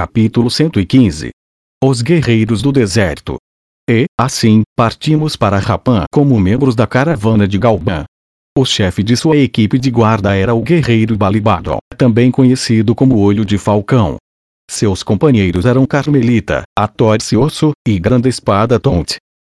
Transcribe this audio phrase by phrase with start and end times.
[0.00, 1.28] Capítulo 115
[1.84, 3.36] Os Guerreiros do Deserto.
[3.86, 8.06] E, assim, partimos para Rapan como membros da caravana de Galban.
[8.56, 13.44] O chefe de sua equipe de guarda era o guerreiro Balibadon, também conhecido como Olho
[13.44, 14.16] de Falcão.
[14.70, 19.16] Seus companheiros eram Carmelita, Atorcioso, e Grande Espada Tonte.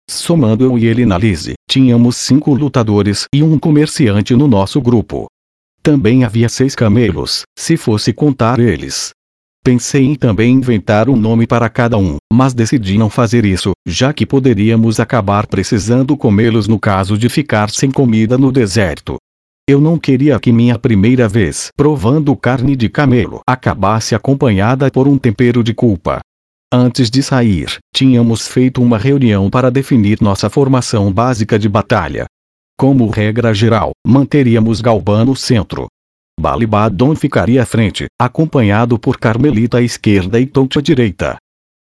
[0.09, 5.27] Somando eu e ele na Lise, tínhamos cinco lutadores e um comerciante no nosso grupo.
[5.83, 9.11] Também havia seis camelos, se fosse contar eles.
[9.63, 14.11] Pensei em também inventar um nome para cada um, mas decidi não fazer isso, já
[14.11, 19.17] que poderíamos acabar precisando comê-los no caso de ficar sem comida no deserto.
[19.69, 25.19] Eu não queria que minha primeira vez provando carne de camelo acabasse acompanhada por um
[25.19, 26.21] tempero de culpa.
[26.73, 32.25] Antes de sair, tínhamos feito uma reunião para definir nossa formação básica de batalha.
[32.79, 35.87] Como regra geral, manteríamos Galban no centro.
[36.41, 41.37] Balibadon ficaria à frente, acompanhado por Carmelita à esquerda e Tonte à direita.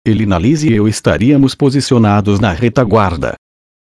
[0.04, 3.36] Elinalise e eu estaríamos posicionados na retaguarda.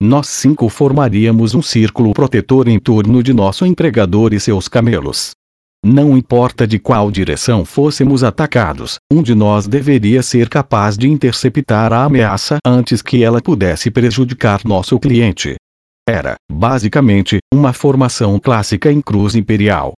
[0.02, 5.32] Nós cinco formaríamos um círculo protetor em torno de nosso empregador e seus camelos.
[5.84, 11.92] Não importa de qual direção fôssemos atacados, um de nós deveria ser capaz de interceptar
[11.92, 15.56] a ameaça antes que ela pudesse prejudicar nosso cliente.
[16.08, 19.94] Era, basicamente, uma formação clássica em cruz imperial.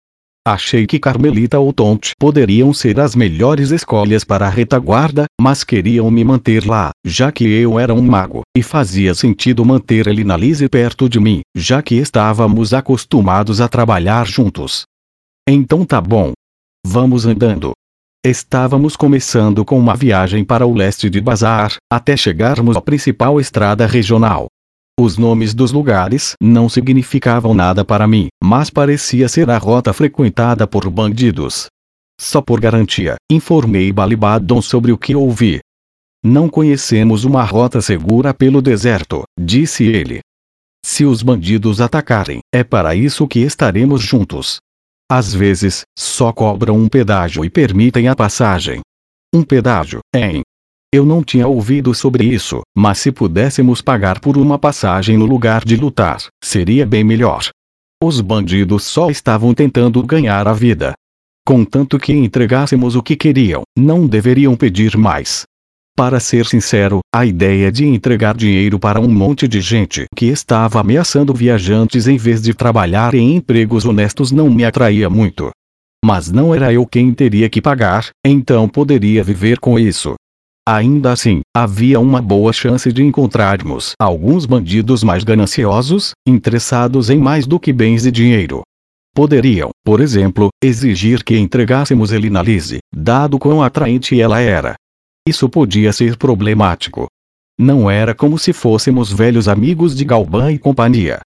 [0.45, 6.11] Achei que Carmelita ou Tonte poderiam ser as melhores escolhas para a retaguarda, mas queriam
[6.11, 11.09] me manter lá, já que eu era um mago, e fazia sentido manter Elinalise perto
[11.09, 14.83] de mim, já que estávamos acostumados a trabalhar juntos.
[15.49, 16.33] Então tá bom.
[16.85, 17.71] Vamos andando.
[18.27, 23.87] Estávamos começando com uma viagem para o leste de Bazar, até chegarmos à principal estrada
[23.87, 24.49] regional.
[25.01, 30.67] Os nomes dos lugares não significavam nada para mim, mas parecia ser a rota frequentada
[30.67, 31.67] por bandidos.
[32.21, 35.61] Só por garantia, informei Balibadon sobre o que ouvi.
[36.25, 40.21] Não conhecemos uma rota segura pelo deserto, disse ele.
[40.85, 44.59] Se os bandidos atacarem, é para isso que estaremos juntos.
[45.11, 48.81] Às vezes, só cobram um pedágio e permitem a passagem.
[49.35, 50.43] Um pedágio, hein?
[50.95, 55.65] Eu não tinha ouvido sobre isso, mas se pudéssemos pagar por uma passagem no lugar
[55.65, 57.49] de lutar, seria bem melhor.
[58.05, 60.93] Os bandidos só estavam tentando ganhar a vida.
[61.47, 65.45] Contanto que entregássemos o que queriam, não deveriam pedir mais.
[65.97, 70.79] Para ser sincero, a ideia de entregar dinheiro para um monte de gente que estava
[70.81, 75.51] ameaçando viajantes em vez de trabalhar em empregos honestos não me atraía muito.
[76.05, 80.17] Mas não era eu quem teria que pagar, então poderia viver com isso.
[80.69, 87.47] Ainda assim, havia uma boa chance de encontrarmos alguns bandidos mais gananciosos, interessados em mais
[87.47, 88.63] do que bens e dinheiro.
[89.15, 94.77] Poderiam, por exemplo, exigir que entregássemos Elinalise, dado quão atraente ela era,
[95.27, 97.07] isso podia ser problemático.
[97.59, 101.21] Não era como se fôssemos velhos amigos de Galban e companhia.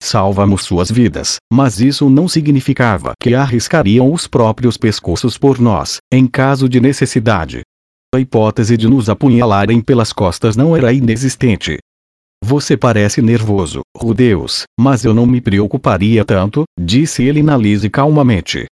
[0.00, 6.26] Salvamos suas vidas, mas isso não significava que arriscariam os próprios pescoços por nós, em
[6.28, 7.62] caso de necessidade.
[8.12, 11.78] A hipótese de nos apunhalarem pelas costas não era inexistente.
[12.42, 18.66] Você parece nervoso, Rudeus, mas eu não me preocuparia tanto, disse ele na Lise calmamente.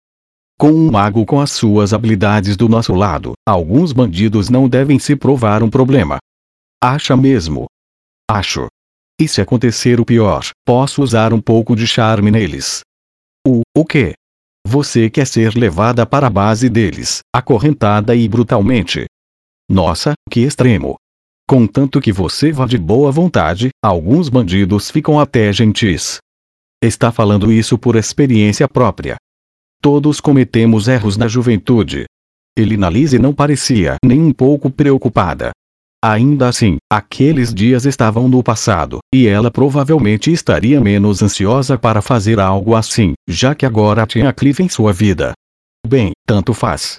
[0.59, 5.15] Com um mago com as suas habilidades do nosso lado, alguns bandidos não devem se
[5.15, 6.19] provar um problema.
[6.83, 7.67] Acha mesmo?
[8.29, 8.67] Acho.
[9.21, 12.81] E se acontecer o pior, posso usar um pouco de charme neles.
[13.47, 14.15] O, o quê?
[14.67, 19.07] Você quer ser levada para a base deles, acorrentada e brutalmente.
[19.69, 20.97] Nossa, que extremo.
[21.47, 26.19] Contanto que você vá de boa vontade, alguns bandidos ficam até gentis.
[26.83, 29.17] Está falando isso por experiência própria.
[29.81, 32.05] Todos cometemos erros na juventude.
[32.57, 35.51] Elinalise não parecia nem um pouco preocupada.
[36.03, 42.39] Ainda assim, aqueles dias estavam no passado, e ela provavelmente estaria menos ansiosa para fazer
[42.39, 45.33] algo assim, já que agora tinha Cliff em sua vida.
[45.87, 46.99] Bem, tanto faz.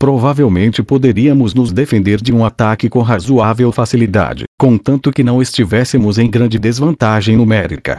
[0.00, 6.30] Provavelmente poderíamos nos defender de um ataque com razoável facilidade, contanto que não estivéssemos em
[6.30, 7.98] grande desvantagem numérica.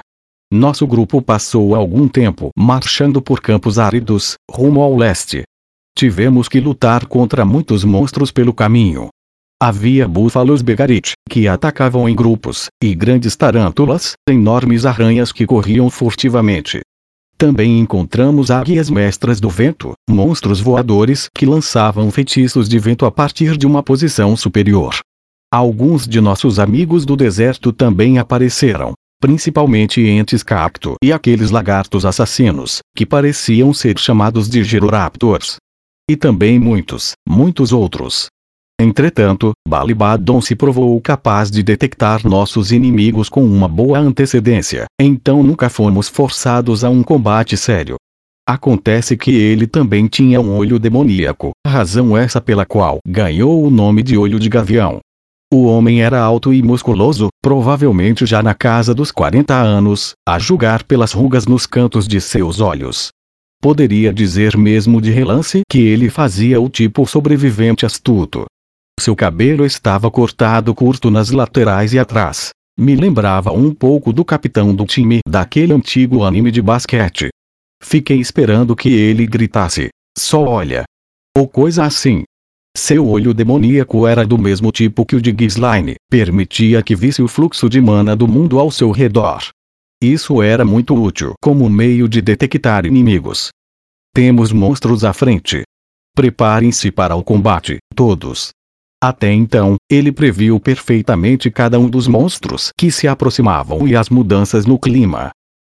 [0.52, 5.44] Nosso grupo passou algum tempo marchando por campos áridos, rumo ao leste.
[5.96, 9.10] Tivemos que lutar contra muitos monstros pelo caminho.
[9.62, 16.80] Havia búfalos begarit, que atacavam em grupos, e grandes tarântulas, enormes arranhas que corriam furtivamente.
[17.40, 23.56] Também encontramos águias mestras do vento, monstros voadores que lançavam feitiços de vento a partir
[23.56, 25.00] de uma posição superior.
[25.50, 28.92] Alguns de nossos amigos do deserto também apareceram,
[29.22, 35.56] principalmente entes cacto e aqueles lagartos assassinos, que pareciam ser chamados de Giroraptors.
[36.10, 38.28] E também muitos, muitos outros.
[38.82, 45.68] Entretanto, Balibadon se provou capaz de detectar nossos inimigos com uma boa antecedência, então nunca
[45.70, 47.98] fomos forçados a um combate sério.
[48.48, 54.02] Acontece que ele também tinha um olho demoníaco, razão essa pela qual ganhou o nome
[54.02, 55.00] de Olho de Gavião.
[55.54, 60.84] O homem era alto e musculoso, provavelmente já na casa dos 40 anos, a julgar
[60.84, 63.10] pelas rugas nos cantos de seus olhos.
[63.62, 68.46] Poderia dizer mesmo de relance que ele fazia o tipo sobrevivente astuto.
[69.00, 72.50] Seu cabelo estava cortado curto nas laterais e atrás.
[72.78, 77.30] Me lembrava um pouco do capitão do time daquele antigo anime de basquete.
[77.82, 80.84] Fiquei esperando que ele gritasse: Só olha!
[81.38, 82.24] Ou coisa assim.
[82.76, 87.28] Seu olho demoníaco era do mesmo tipo que o de Ghislaine, permitia que visse o
[87.28, 89.48] fluxo de mana do mundo ao seu redor.
[90.02, 93.50] Isso era muito útil como meio de detectar inimigos.
[94.14, 95.64] Temos monstros à frente.
[96.16, 98.52] Preparem-se para o combate, todos.
[99.02, 104.66] Até então, ele previu perfeitamente cada um dos monstros que se aproximavam e as mudanças
[104.66, 105.32] no clima.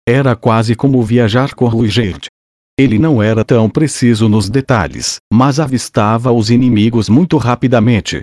[0.06, 2.26] Era quase como viajar com Ruigerd.
[2.78, 8.20] Ele não era tão preciso nos detalhes, mas avistava os inimigos muito rapidamente.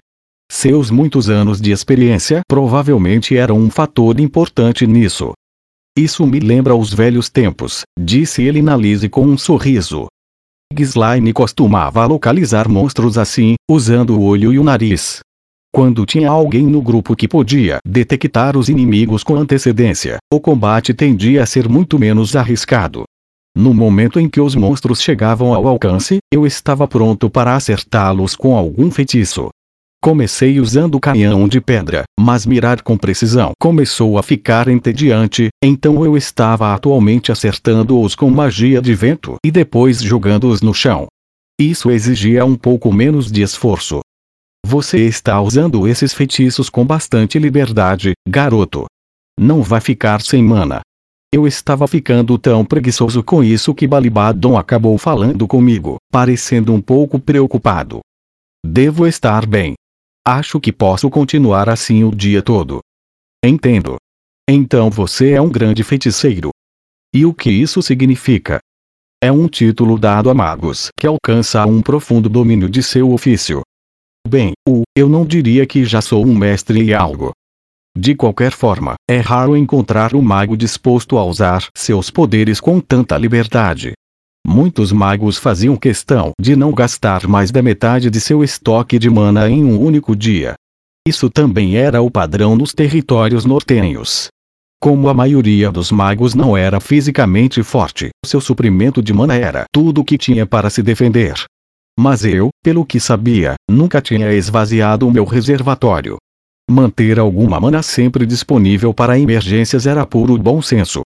[0.51, 5.31] Seus muitos anos de experiência provavelmente eram um fator importante nisso.
[5.97, 10.07] Isso me lembra os velhos tempos, disse ele na Lise com um sorriso.
[10.71, 15.19] Ghislaine costumava localizar monstros assim, usando o olho e o nariz.
[15.73, 21.43] Quando tinha alguém no grupo que podia detectar os inimigos com antecedência, o combate tendia
[21.43, 23.03] a ser muito menos arriscado.
[23.55, 28.55] No momento em que os monstros chegavam ao alcance, eu estava pronto para acertá-los com
[28.55, 29.49] algum feitiço.
[30.03, 36.17] Comecei usando canhão de pedra, mas mirar com precisão começou a ficar entediante, então eu
[36.17, 41.05] estava atualmente acertando-os com magia de vento e depois jogando-os no chão.
[41.59, 43.99] Isso exigia um pouco menos de esforço.
[44.65, 48.85] Você está usando esses feitiços com bastante liberdade, garoto.
[49.39, 50.81] Não vai ficar sem mana.
[51.31, 57.19] Eu estava ficando tão preguiçoso com isso que Balibadon acabou falando comigo, parecendo um pouco
[57.19, 57.99] preocupado.
[58.65, 59.75] Devo estar bem.
[60.25, 62.79] Acho que posso continuar assim o dia todo.
[63.43, 63.95] Entendo.
[64.47, 66.51] Então você é um grande feiticeiro.
[67.13, 68.59] E o que isso significa?
[69.23, 73.61] É um título dado a magos que alcança um profundo domínio de seu ofício.
[74.27, 77.31] Bem, o eu não diria que já sou um mestre em algo.
[77.97, 83.17] De qualquer forma, é raro encontrar um mago disposto a usar seus poderes com tanta
[83.17, 83.93] liberdade.
[84.45, 89.49] Muitos magos faziam questão de não gastar mais da metade de seu estoque de mana
[89.49, 90.55] em um único dia.
[91.07, 94.27] Isso também era o padrão nos territórios nortenhos.
[94.79, 100.01] Como a maioria dos magos não era fisicamente forte, seu suprimento de mana era tudo
[100.01, 101.35] o que tinha para se defender.
[101.99, 106.17] Mas eu, pelo que sabia, nunca tinha esvaziado o meu reservatório.
[106.69, 111.03] Manter alguma mana sempre disponível para emergências era puro bom senso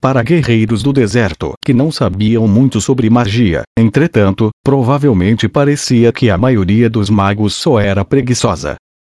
[0.00, 3.62] para guerreiros do deserto que não sabiam muito sobre magia.
[3.78, 8.76] Entretanto, provavelmente parecia que a maioria dos magos só era preguiçosa.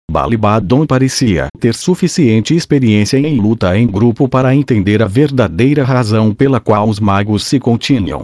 [0.10, 6.60] Balibadon parecia ter suficiente experiência em luta em grupo para entender a verdadeira razão pela
[6.60, 8.24] qual os magos se continham.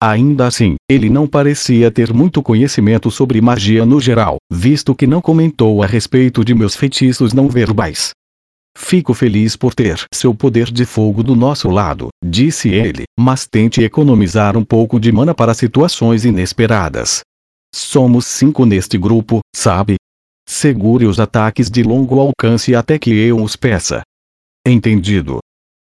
[0.00, 5.20] Ainda assim, ele não parecia ter muito conhecimento sobre magia no geral, visto que não
[5.20, 8.10] comentou a respeito de meus feitiços não verbais.
[8.76, 13.82] Fico feliz por ter seu poder de fogo do nosso lado, disse ele, mas tente
[13.82, 17.20] economizar um pouco de mana para situações inesperadas.
[17.74, 19.96] Somos cinco neste grupo, sabe?
[20.46, 24.02] Segure os ataques de longo alcance até que eu os peça.
[24.66, 25.38] Entendido.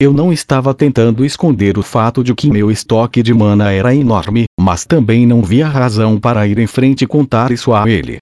[0.00, 4.44] Eu não estava tentando esconder o fato de que meu estoque de mana era enorme,
[4.58, 8.18] mas também não via razão para ir em frente e contar isso a ele.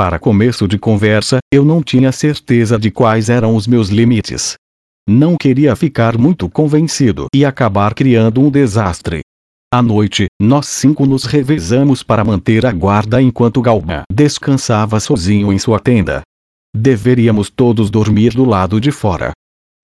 [0.00, 4.54] Para começo de conversa, eu não tinha certeza de quais eram os meus limites.
[5.06, 9.20] Não queria ficar muito convencido e acabar criando um desastre.
[9.70, 15.58] À noite, nós cinco nos revezamos para manter a guarda enquanto Galban descansava sozinho em
[15.58, 16.22] sua tenda.
[16.74, 19.32] Deveríamos todos dormir do lado de fora.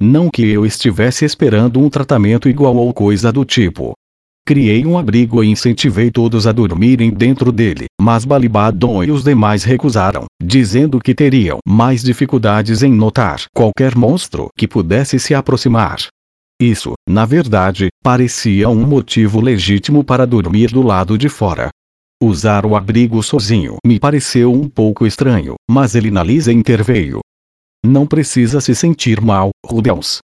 [0.01, 3.93] Não que eu estivesse esperando um tratamento igual ou coisa do tipo.
[4.47, 9.65] Criei um abrigo e incentivei todos a dormirem dentro dele, mas Balibadon e os demais
[9.65, 15.99] recusaram, dizendo que teriam mais dificuldades em notar qualquer monstro que pudesse se aproximar.
[16.63, 21.71] Isso, na verdade, parecia um motivo legítimo para dormir do lado de fora.
[22.23, 27.19] Usar o abrigo sozinho me pareceu um pouco estranho, mas ele Lisa interveio.
[27.85, 30.21] Não precisa se sentir mal, Rudels.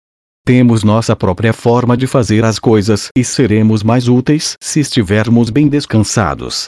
[0.50, 5.68] Temos nossa própria forma de fazer as coisas e seremos mais úteis se estivermos bem
[5.68, 6.66] descansados.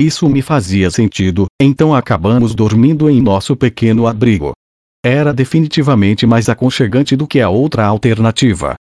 [0.00, 4.50] Isso me fazia sentido, então acabamos dormindo em nosso pequeno abrigo.
[5.06, 8.74] Era definitivamente mais aconchegante do que a outra alternativa.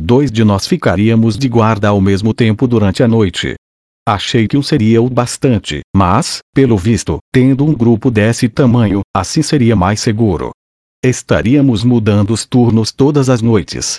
[0.00, 3.54] Dois de nós ficaríamos de guarda ao mesmo tempo durante a noite.
[4.04, 9.42] Achei que um seria o bastante, mas, pelo visto, tendo um grupo desse tamanho, assim
[9.42, 10.50] seria mais seguro.
[11.04, 13.96] Estaríamos mudando os turnos todas as noites.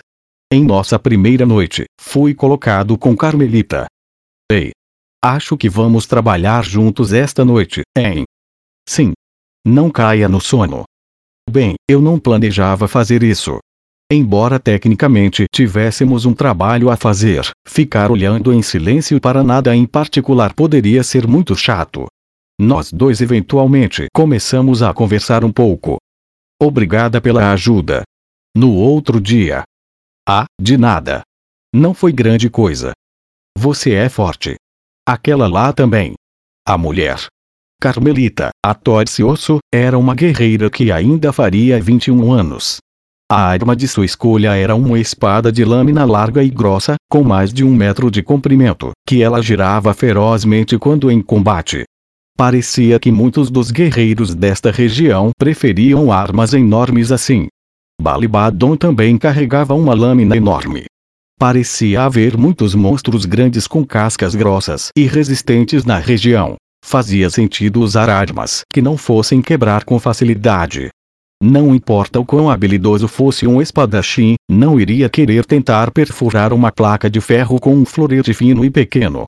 [0.50, 3.88] Em nossa primeira noite, fui colocado com Carmelita.
[4.50, 4.72] Ei!
[5.22, 8.24] Acho que vamos trabalhar juntos esta noite, hein?
[8.88, 9.12] Sim.
[9.67, 10.86] Não caia no sono.
[11.50, 13.57] Bem, eu não planejava fazer isso.
[14.10, 20.53] Embora tecnicamente tivéssemos um trabalho a fazer, ficar olhando em silêncio para nada em particular
[20.53, 22.05] poderia ser muito chato.
[22.57, 25.98] Nós dois eventualmente começamos a conversar um pouco.
[26.65, 28.03] Obrigada pela ajuda.
[28.55, 29.63] No outro dia.
[30.25, 31.22] Ah, de nada.
[31.75, 32.93] Não foi grande coisa.
[33.58, 34.55] Você é forte.
[35.05, 36.13] Aquela lá também.
[36.65, 37.27] A mulher.
[37.82, 42.77] Carmelita, a Torcioso, era uma guerreira que ainda faria 21 anos.
[43.29, 47.51] A arma de sua escolha era uma espada de lâmina larga e grossa, com mais
[47.51, 51.84] de um metro de comprimento, que ela girava ferozmente quando em combate.
[52.37, 57.47] Parecia que muitos dos guerreiros desta região preferiam armas enormes assim.
[58.01, 60.85] Balibadon também carregava uma lâmina enorme.
[61.39, 66.55] Parecia haver muitos monstros grandes com cascas grossas e resistentes na região.
[66.83, 70.89] Fazia sentido usar armas que não fossem quebrar com facilidade,
[71.45, 77.09] não importa o quão habilidoso fosse um espadachim, não iria querer tentar perfurar uma placa
[77.09, 79.25] de ferro com um florete fino e pequeno.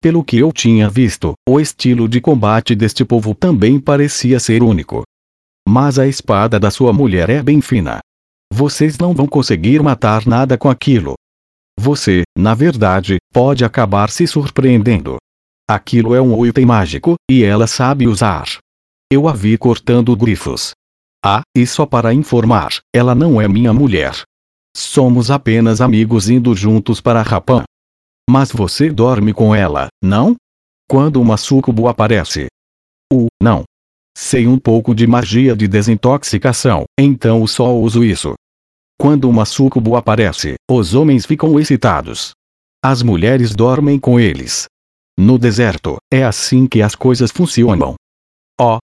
[0.00, 5.02] Pelo que eu tinha visto, o estilo de combate deste povo também parecia ser único.
[5.68, 7.98] Mas a espada da sua mulher é bem fina.
[8.52, 11.14] Vocês não vão conseguir matar nada com aquilo.
[11.78, 15.16] Você, na verdade, pode acabar se surpreendendo.
[15.68, 18.46] Aquilo é um item mágico, e ela sabe usar.
[19.12, 20.72] Eu a vi cortando grifos.
[21.24, 24.22] Ah, e só para informar, ela não é minha mulher.
[24.76, 27.64] Somos apenas amigos indo juntos para Rapan.
[28.28, 30.36] Mas você dorme com ela, não?
[30.86, 32.46] Quando uma sucubo aparece.
[33.10, 33.64] Uh, não.
[34.16, 38.34] Sei um pouco de magia de desintoxicação, então só uso isso.
[39.00, 42.32] Quando uma sucubo aparece, os homens ficam excitados.
[42.84, 44.66] As mulheres dormem com eles.
[45.18, 47.94] No deserto, é assim que as coisas funcionam.
[48.60, 48.78] Oh,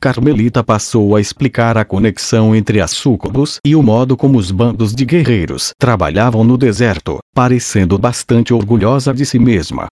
[0.00, 4.94] Carmelita passou a explicar a conexão entre as súcubos e o modo como os bandos
[4.94, 9.88] de guerreiros trabalhavam no deserto, parecendo bastante orgulhosa de si mesma.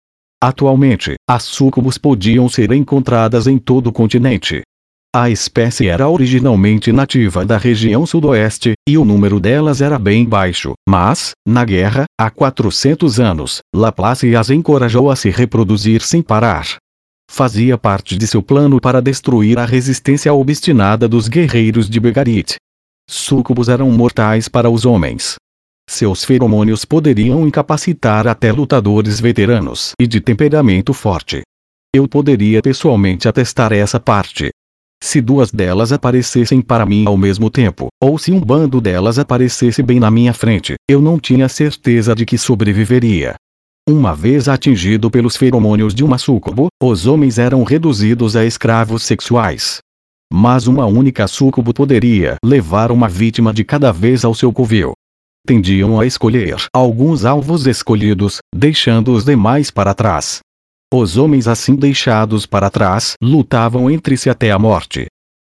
[0.42, 4.64] Atualmente, as súcubos podiam ser encontradas em todo o continente.
[5.16, 10.74] A espécie era originalmente nativa da região sudoeste, e o número delas era bem baixo,
[10.90, 16.78] mas, na guerra, há 400 anos, Laplace as encorajou a se reproduzir sem parar,
[17.32, 22.56] fazia parte de seu plano para destruir a resistência obstinada dos guerreiros de Begarit.
[23.10, 25.36] Súcubos eram mortais para os homens.
[25.90, 31.42] Seus feromônios poderiam incapacitar até lutadores veteranos e de temperamento forte.
[31.96, 34.50] Eu poderia pessoalmente atestar essa parte.
[35.02, 39.82] Se duas delas aparecessem para mim ao mesmo tempo, ou se um bando delas aparecesse
[39.82, 43.36] bem na minha frente, eu não tinha certeza de que sobreviveria.
[43.92, 49.80] Uma vez atingido pelos feromônios de uma súcubo, os homens eram reduzidos a escravos sexuais.
[50.32, 54.94] Mas uma única súcubo poderia levar uma vítima de cada vez ao seu covil.
[55.46, 60.40] Tendiam a escolher alguns alvos escolhidos, deixando os demais para trás.
[60.94, 65.08] Os homens assim deixados para trás lutavam entre si até a morte.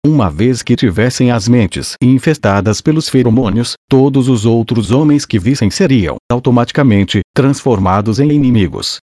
[0.06, 5.70] Uma vez que tivessem as mentes infestadas pelos feromônios, todos os outros homens que vissem
[5.70, 9.00] seriam, automaticamente, transformados em inimigos.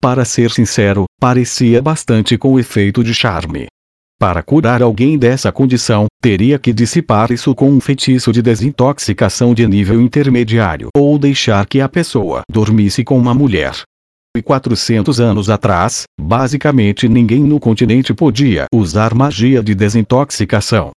[0.00, 3.66] Para ser sincero, parecia bastante com o efeito de charme.
[4.18, 9.64] Para curar alguém dessa condição, teria que dissipar isso com um feitiço de desintoxicação de
[9.64, 13.74] nível intermediário ou deixar que a pessoa dormisse com uma mulher,
[14.38, 20.92] e 400 anos atrás, basicamente ninguém no continente podia usar magia de desintoxicação.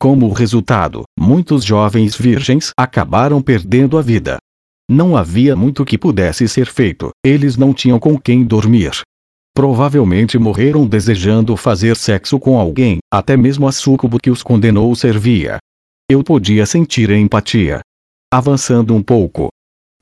[0.00, 4.38] Como resultado, muitos jovens virgens acabaram perdendo a vida.
[4.90, 8.92] Não havia muito que pudesse ser feito, eles não tinham com quem dormir.
[9.54, 15.58] Provavelmente morreram desejando fazer sexo com alguém, até mesmo a súcubo que os condenou servia.
[16.10, 17.80] Eu podia sentir empatia.
[18.32, 19.48] Avançando um pouco,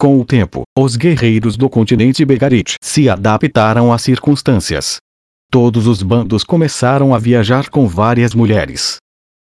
[0.02, 4.96] com o tempo, os guerreiros do continente Begarit se adaptaram às circunstâncias.
[5.48, 8.96] Todos os bandos começaram a viajar com várias mulheres.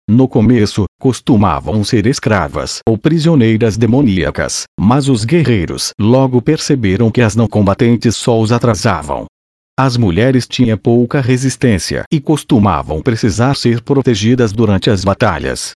[0.07, 7.35] No começo, costumavam ser escravas ou prisioneiras demoníacas, mas os guerreiros logo perceberam que as
[7.35, 9.25] não combatentes só os atrasavam.
[9.75, 15.71] As mulheres tinham pouca resistência e costumavam precisar ser protegidas durante as batalhas.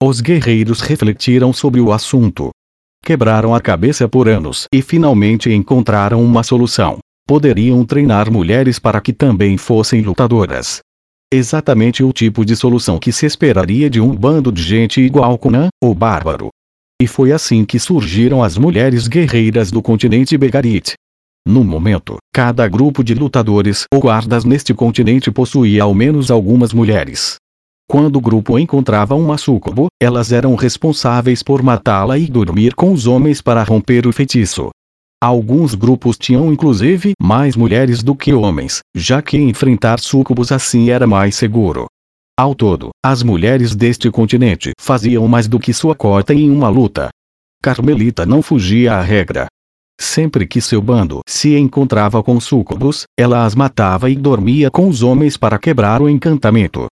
[0.00, 2.50] Os guerreiros refletiram sobre o assunto.
[3.04, 6.98] Quebraram a cabeça por anos e finalmente encontraram uma solução.
[7.26, 10.80] Poderiam treinar mulheres para que também fossem lutadoras.
[11.32, 15.68] Exatamente o tipo de solução que se esperaria de um bando de gente igual Conan,
[15.82, 16.48] o bárbaro.
[17.00, 20.94] E foi assim que surgiram as mulheres guerreiras do continente Begarit.
[21.46, 27.36] No momento, cada grupo de lutadores ou guardas neste continente possuía ao menos algumas mulheres.
[27.90, 33.06] Quando o grupo encontrava uma sucubo, elas eram responsáveis por matá-la e dormir com os
[33.06, 34.68] homens para romper o feitiço.
[35.22, 41.06] Alguns grupos tinham inclusive mais mulheres do que homens, já que enfrentar sucubos assim era
[41.06, 41.86] mais seguro.
[42.38, 47.08] Ao todo, as mulheres deste continente faziam mais do que sua cota em uma luta.
[47.62, 49.46] Carmelita não fugia à regra.
[49.98, 55.02] Sempre que seu bando se encontrava com sucubos, ela as matava e dormia com os
[55.02, 56.86] homens para quebrar o encantamento.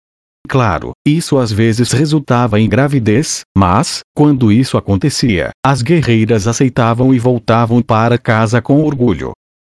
[0.46, 7.18] Claro, isso às vezes resultava em gravidez, mas, quando isso acontecia, as guerreiras aceitavam e
[7.18, 9.32] voltavam para casa com orgulho.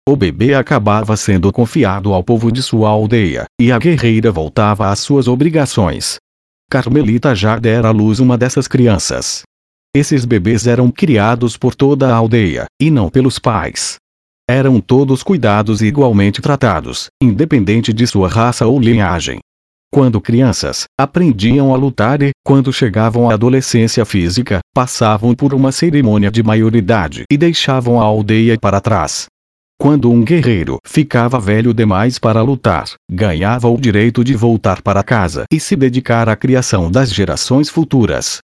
[0.08, 5.00] O bebê acabava sendo confiado ao povo de sua aldeia, e a guerreira voltava às
[5.00, 6.18] suas obrigações.
[6.70, 9.44] Carmelita já dera à luz uma dessas crianças.
[9.96, 13.96] Esses bebês eram criados por toda a aldeia, e não pelos pais.
[14.50, 19.40] Eram todos cuidados e igualmente tratados, independente de sua raça ou linhagem.
[19.92, 26.30] Quando crianças, aprendiam a lutar e, quando chegavam à adolescência física, passavam por uma cerimônia
[26.30, 29.28] de maioridade e deixavam a aldeia para trás.
[29.80, 35.46] Quando um guerreiro ficava velho demais para lutar, ganhava o direito de voltar para casa
[35.54, 38.40] e se dedicar à criação das gerações futuras.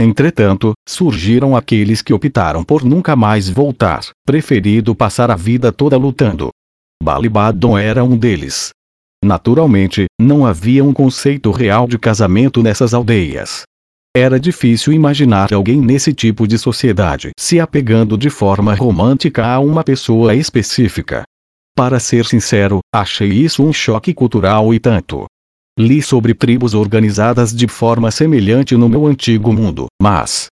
[0.00, 6.50] Entretanto, surgiram aqueles que optaram por nunca mais voltar, preferindo passar a vida toda lutando.
[7.02, 8.70] Balibadon era um deles.
[9.24, 13.62] Naturalmente, não havia um conceito real de casamento nessas aldeias.
[14.16, 19.84] Era difícil imaginar alguém nesse tipo de sociedade se apegando de forma romântica a uma
[19.84, 21.22] pessoa específica.
[21.76, 25.26] Para ser sincero, achei isso um choque cultural e tanto.
[25.78, 30.46] Li sobre tribos organizadas de forma semelhante no meu antigo mundo, mas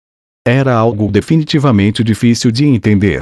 [0.45, 3.21] era algo definitivamente difícil de entender.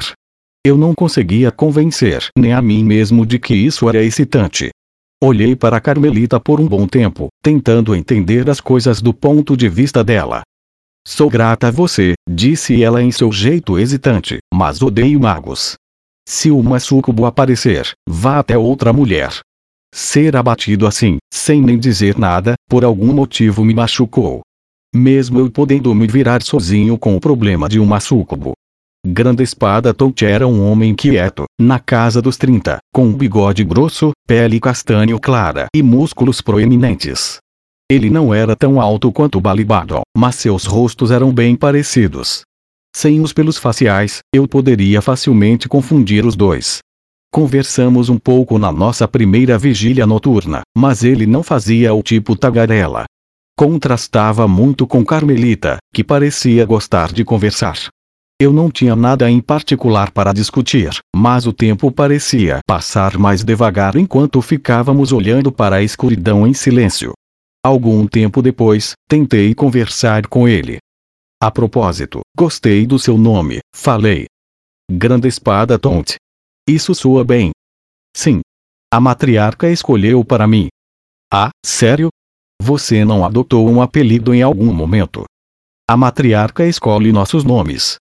[0.65, 4.71] Eu não conseguia convencer nem a mim mesmo de que isso era excitante.
[5.23, 10.03] Olhei para Carmelita por um bom tempo, tentando entender as coisas do ponto de vista
[10.03, 10.41] dela.
[11.07, 15.75] Sou grata a você, disse ela em seu jeito hesitante, mas odeio magos.
[16.27, 19.31] Se uma sucubo aparecer, vá até outra mulher.
[19.93, 24.41] Ser abatido assim, sem nem dizer nada, por algum motivo me machucou.
[24.91, 28.53] Mesmo eu podendo me virar sozinho com o problema de uma sucubo,
[29.05, 34.11] Grande Espada Touch era um homem quieto, na casa dos 30, com um bigode grosso,
[34.27, 37.39] pele castanho clara e músculos proeminentes.
[37.91, 42.41] Ele não era tão alto quanto Balibadon, mas seus rostos eram bem parecidos.
[42.95, 46.77] Sem os pelos faciais, eu poderia facilmente confundir os dois.
[47.33, 53.05] Conversamos um pouco na nossa primeira vigília noturna, mas ele não fazia o tipo tagarela.
[53.57, 57.89] Contrastava muito com Carmelita, que parecia gostar de conversar.
[58.43, 63.95] Eu não tinha nada em particular para discutir, mas o tempo parecia passar mais devagar
[63.95, 67.13] enquanto ficávamos olhando para a escuridão em silêncio.
[67.63, 70.79] Algum tempo depois, tentei conversar com ele.
[71.39, 74.25] A propósito, gostei do seu nome, falei.
[74.91, 76.15] Grande Espada Tonte.
[76.67, 77.51] Isso soa bem.
[78.17, 78.41] Sim.
[78.91, 80.67] A matriarca escolheu para mim.
[81.31, 82.09] Ah, sério?
[82.59, 85.25] Você não adotou um apelido em algum momento?
[85.87, 87.97] A matriarca escolhe nossos nomes,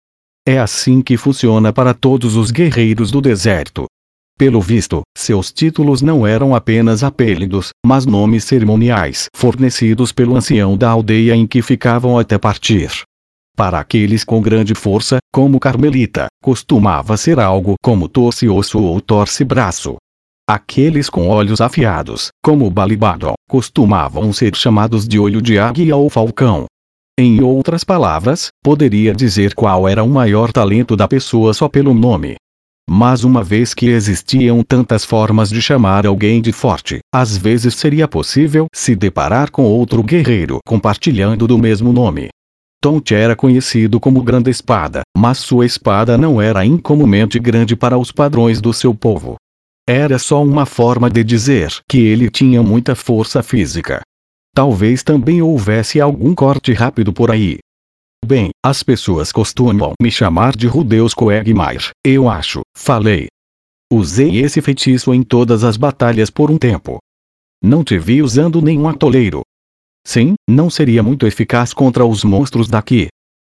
[0.50, 3.86] é assim que funciona para todos os guerreiros do deserto.
[4.36, 10.90] Pelo visto, seus títulos não eram apenas apelidos, mas nomes cerimoniais fornecidos pelo ancião da
[10.90, 12.90] aldeia em que ficavam até partir.
[13.56, 19.98] Para aqueles com grande força, como Carmelita, costumava ser algo como torce-osso ou torce-braço.
[20.50, 26.66] Aqueles com olhos afiados, como Balibadon, costumavam ser chamados de olho de águia ou falcão,
[27.20, 32.36] em outras palavras, poderia dizer qual era o maior talento da pessoa só pelo nome.
[32.90, 38.08] Mas uma vez que existiam tantas formas de chamar alguém de forte, às vezes seria
[38.08, 42.30] possível se deparar com outro guerreiro compartilhando do mesmo nome.
[42.82, 48.14] Tonte era conhecido como Grande Espada, mas sua espada não era incomumente grande para os
[48.14, 49.36] padrões do seu povo.
[49.86, 54.02] Era só uma forma de dizer que ele tinha muita força física.
[54.54, 57.60] Talvez também houvesse algum corte rápido por aí.
[58.26, 63.28] Bem, as pessoas costumam me chamar de Rudeus Coegmaier, eu acho, falei.
[63.92, 67.00] Usei esse feitiço em todas as batalhas por um tempo.
[67.64, 69.42] Não te vi usando nenhum atoleiro.
[70.06, 73.08] Sim, não seria muito eficaz contra os monstros daqui.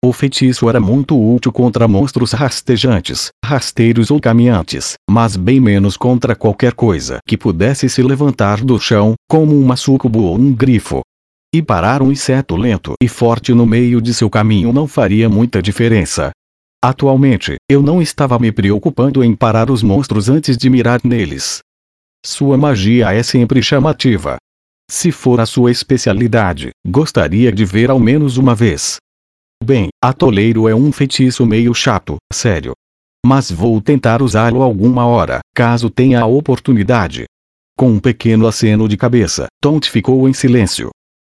[0.04, 6.34] O feitiço era muito útil contra monstros rastejantes, rasteiros ou caminhantes, mas bem menos contra
[6.34, 11.02] qualquer coisa que pudesse se levantar do chão, como uma sucubo ou um grifo.
[11.54, 15.62] E parar um inseto lento e forte no meio de seu caminho não faria muita
[15.62, 16.32] diferença.
[16.84, 21.60] Atualmente, eu não estava me preocupando em parar os monstros antes de mirar neles.
[22.26, 24.36] Sua magia é sempre chamativa.
[24.90, 28.96] Se for a sua especialidade, gostaria de ver ao menos uma vez.
[29.62, 32.72] Bem, atoleiro é um feitiço meio chato, sério.
[33.24, 37.26] Mas vou tentar usá-lo alguma hora, caso tenha a oportunidade.
[37.78, 40.90] Com um pequeno aceno de cabeça, Tont ficou em silêncio.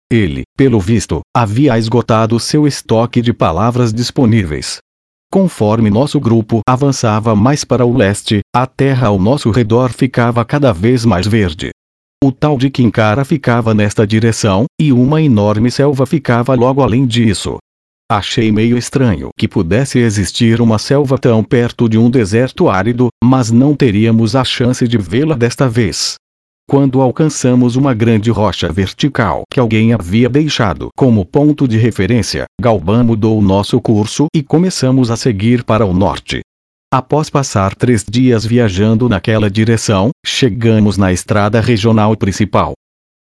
[0.10, 4.78] Ele, pelo visto, havia esgotado seu estoque de palavras disponíveis.
[5.30, 10.72] Conforme nosso grupo avançava mais para o leste, a terra ao nosso redor ficava cada
[10.72, 11.72] vez mais verde.
[12.24, 17.58] O tal de Kinkara ficava nesta direção, e uma enorme selva ficava logo além disso.
[18.14, 23.52] Achei meio estranho que pudesse existir uma selva tão perto de um deserto árido, mas
[23.52, 26.16] não teríamos a chance de vê-la desta vez.
[26.70, 33.06] Quando alcançamos uma grande rocha vertical que alguém havia deixado como ponto de referência, Galban
[33.06, 36.42] mudou nosso curso e começamos a seguir para o norte.
[36.94, 42.74] Após passar três dias viajando naquela direção, chegamos na estrada regional principal.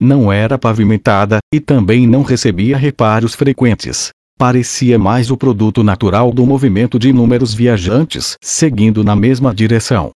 [0.01, 6.45] Não era pavimentada, e também não recebia reparos frequentes parecia mais o produto natural do
[6.45, 10.11] movimento de inúmeros viajantes seguindo na mesma direção.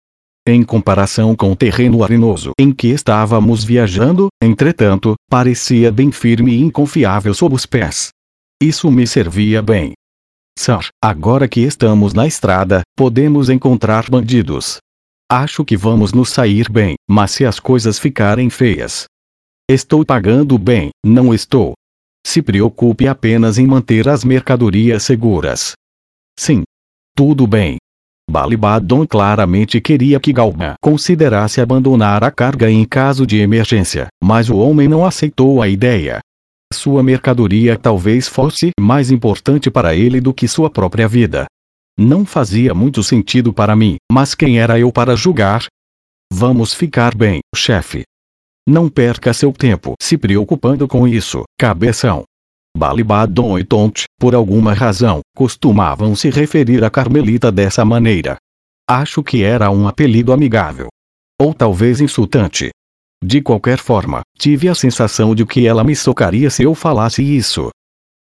[0.46, 6.61] Em comparação com o terreno arenoso em que estávamos viajando, entretanto, parecia bem firme e
[6.61, 8.09] inconfiável sob os pés.
[8.62, 9.92] Isso me servia bem.
[10.59, 14.78] Sir, agora que estamos na estrada, podemos encontrar bandidos.
[15.30, 19.04] Acho que vamos nos sair bem, mas se as coisas ficarem feias.
[19.70, 21.74] Estou pagando bem, não estou.
[22.26, 25.72] Se preocupe apenas em manter as mercadorias seguras.
[26.38, 26.62] Sim.
[27.16, 27.76] Tudo bem.
[28.30, 34.56] Balibadon claramente queria que Galba considerasse abandonar a carga em caso de emergência, mas o
[34.56, 36.20] homem não aceitou a ideia.
[36.72, 41.46] Sua mercadoria talvez fosse mais importante para ele do que sua própria vida.
[41.98, 45.66] Não fazia muito sentido para mim, mas quem era eu para julgar?
[46.33, 48.04] Vamos ficar bem, chefe.
[48.66, 52.25] Não perca seu tempo se preocupando com isso, cabeção.
[52.77, 58.37] Balibadon e Tont, por alguma razão, costumavam se referir a Carmelita dessa maneira.
[58.88, 60.88] Acho que era um apelido amigável.
[61.40, 62.70] Ou talvez insultante.
[63.23, 67.70] De qualquer forma, tive a sensação de que ela me socaria se eu falasse isso.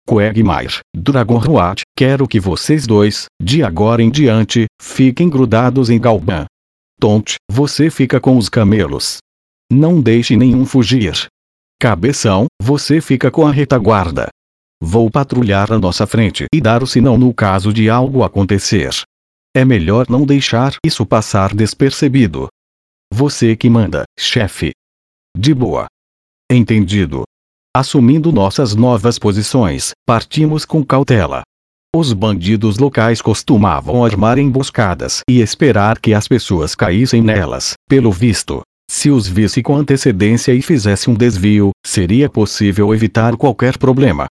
[0.07, 6.47] Quagmire, Dragonroat, quero que vocês dois, de agora em diante, fiquem grudados em Galban.
[6.99, 9.19] Tont, você fica com os camelos.
[9.75, 11.29] Não deixe nenhum fugir.
[11.81, 14.29] Cabeção, você fica com a retaguarda.
[14.79, 18.91] Vou patrulhar à nossa frente e dar o sinal no caso de algo acontecer.
[19.57, 22.49] É melhor não deixar isso passar despercebido.
[23.11, 24.73] Você que manda, chefe.
[25.35, 25.87] De boa.
[26.51, 27.23] Entendido.
[27.75, 31.41] Assumindo nossas novas posições, partimos com cautela.
[31.97, 38.61] Os bandidos locais costumavam armar emboscadas e esperar que as pessoas caíssem nelas, pelo visto.
[38.95, 44.27] Se os visse com antecedência e fizesse um desvio, seria possível evitar qualquer problema.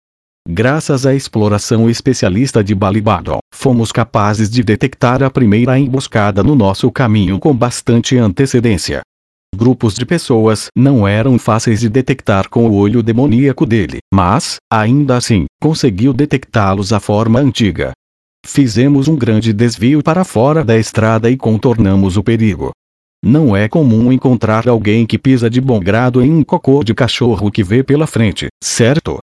[0.46, 6.92] Graças à exploração especialista de Balibadon, fomos capazes de detectar a primeira emboscada no nosso
[6.92, 9.00] caminho com bastante antecedência.
[9.56, 15.16] Grupos de pessoas não eram fáceis de detectar com o olho demoníaco dele, mas, ainda
[15.16, 17.92] assim, conseguiu detectá-los à forma antiga.
[18.46, 22.72] Fizemos um grande desvio para fora da estrada e contornamos o perigo.
[23.22, 27.50] Não é comum encontrar alguém que pisa de bom grado em um cocô de cachorro
[27.50, 29.18] que vê pela frente, certo?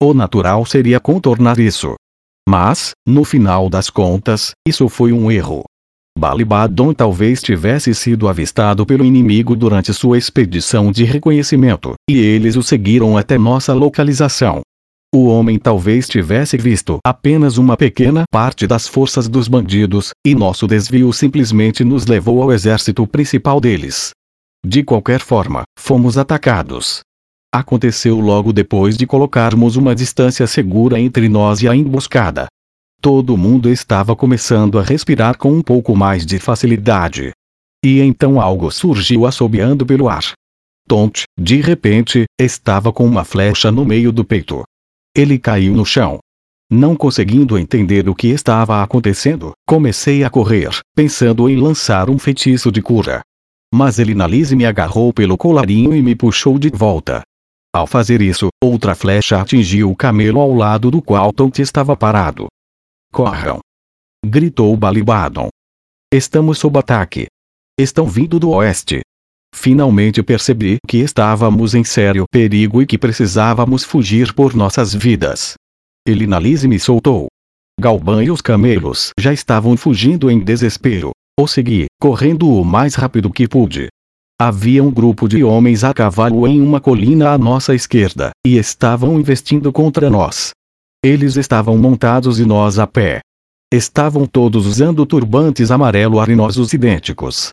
[0.00, 1.94] O natural seria contornar isso.
[2.48, 5.64] Mas, no final das contas, isso foi um erro.
[6.16, 12.62] Balibadon talvez tivesse sido avistado pelo inimigo durante sua expedição de reconhecimento, e eles o
[12.62, 14.60] seguiram até nossa localização.
[15.12, 20.68] O homem talvez tivesse visto apenas uma pequena parte das forças dos bandidos, e nosso
[20.68, 24.10] desvio simplesmente nos levou ao exército principal deles.
[24.64, 27.00] De qualquer forma, fomos atacados.
[27.52, 32.46] Aconteceu logo depois de colocarmos uma distância segura entre nós e a emboscada.
[33.02, 37.32] Todo mundo estava começando a respirar com um pouco mais de facilidade.
[37.84, 40.34] E então algo surgiu assobiando pelo ar.
[40.86, 44.62] Tont, de repente, estava com uma flecha no meio do peito.
[45.14, 46.18] Ele caiu no chão.
[46.70, 52.70] Não conseguindo entender o que estava acontecendo, comecei a correr, pensando em lançar um feitiço
[52.70, 53.22] de cura.
[53.74, 57.22] Mas Elinalise me agarrou pelo colarinho e me puxou de volta.
[57.72, 62.46] Ao fazer isso, outra flecha atingiu o camelo ao lado do qual Tonte estava parado.
[63.12, 63.58] Corram!
[64.24, 65.48] Gritou Balibadon.
[66.12, 67.26] Estamos sob ataque.
[67.78, 69.00] Estão vindo do oeste.
[69.54, 75.54] Finalmente percebi que estávamos em sério perigo e que precisávamos fugir por nossas vidas.
[76.06, 77.28] Elinalise me soltou.
[77.78, 81.10] Galban e os camelos já estavam fugindo em desespero.
[81.38, 83.88] O segui, correndo o mais rápido que pude.
[84.40, 89.20] Havia um grupo de homens a cavalo em uma colina à nossa esquerda, e estavam
[89.20, 90.50] investindo contra nós.
[91.04, 93.20] Eles estavam montados e nós a pé.
[93.72, 97.50] Estavam todos usando turbantes amarelo-arenosos idênticos.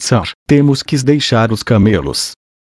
[0.00, 2.32] Sir, temos que deixar os camelos.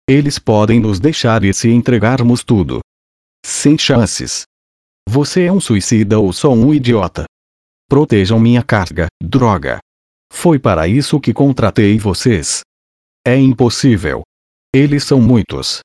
[0.09, 2.81] Eles podem nos deixar e se entregarmos tudo.
[3.45, 4.43] Sem chances.
[5.09, 7.25] Você é um suicida ou só um idiota?
[7.89, 9.79] Protejam minha carga, droga.
[10.33, 12.61] Foi para isso que contratei vocês.
[13.27, 14.23] É impossível.
[14.75, 15.81] Eles são muitos.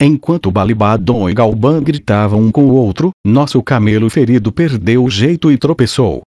[0.00, 5.50] Enquanto Balibadon e Galban gritavam um com o outro, nosso camelo ferido perdeu o jeito
[5.50, 6.22] e tropeçou.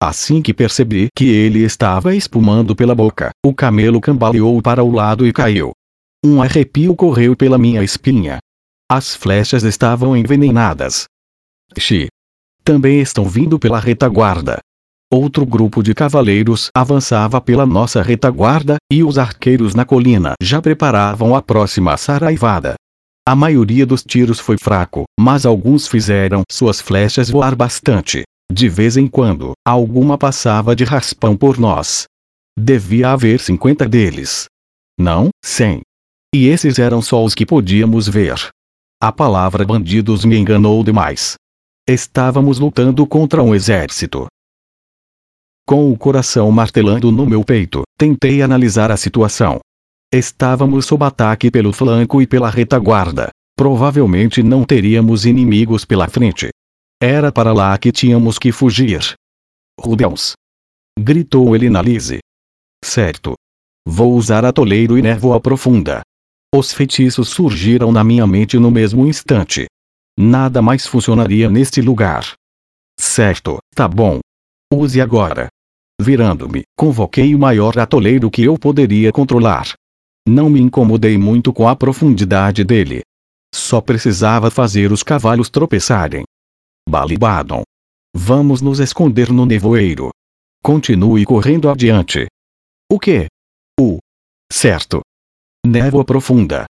[0.00, 5.26] Assim que percebi que ele estava espumando pela boca, o camelo cambaleou para o lado
[5.26, 5.72] e caiu.
[6.24, 8.38] Um arrepio correu pela minha espinha.
[8.90, 11.06] As flechas estavam envenenadas.
[11.78, 12.08] Xi.
[12.62, 14.58] Também estão vindo pela retaguarda.
[15.10, 21.34] Outro grupo de cavaleiros avançava pela nossa retaguarda, e os arqueiros na colina já preparavam
[21.34, 22.74] a próxima saraivada.
[23.26, 28.24] A maioria dos tiros foi fraco, mas alguns fizeram suas flechas voar bastante.
[28.50, 32.06] De vez em quando, alguma passava de raspão por nós.
[32.58, 34.46] Devia haver 50 deles.
[34.98, 35.82] Não, 100.
[36.34, 38.50] E esses eram só os que podíamos ver.
[39.00, 41.34] A palavra bandidos me enganou demais.
[41.88, 44.26] Estávamos lutando contra um exército.
[45.66, 49.60] Com o coração martelando no meu peito, tentei analisar a situação.
[50.12, 53.30] Estávamos sob ataque pelo flanco e pela retaguarda.
[53.56, 56.50] Provavelmente não teríamos inimigos pela frente.
[57.00, 59.14] Era para lá que tínhamos que fugir.
[59.78, 60.32] Rudeus!
[60.98, 62.20] Gritou ele na Lise.
[62.82, 63.34] Certo.
[63.86, 66.00] Vou usar atoleiro e névoa profunda.
[66.54, 69.66] Os feitiços surgiram na minha mente no mesmo instante.
[70.18, 72.32] Nada mais funcionaria neste lugar.
[72.98, 74.20] Certo, tá bom.
[74.72, 75.48] Use agora.
[76.00, 79.74] Virando-me, convoquei o maior atoleiro que eu poderia controlar.
[80.26, 83.02] Não me incomodei muito com a profundidade dele.
[83.54, 86.24] Só precisava fazer os cavalos tropeçarem.
[86.88, 87.62] Balibadon.
[88.14, 90.10] Vamos nos esconder no nevoeiro.
[90.62, 92.26] Continue correndo adiante.
[92.90, 93.26] O que?
[93.78, 93.98] O.
[94.50, 95.00] Certo.
[95.66, 96.64] Névoa profunda.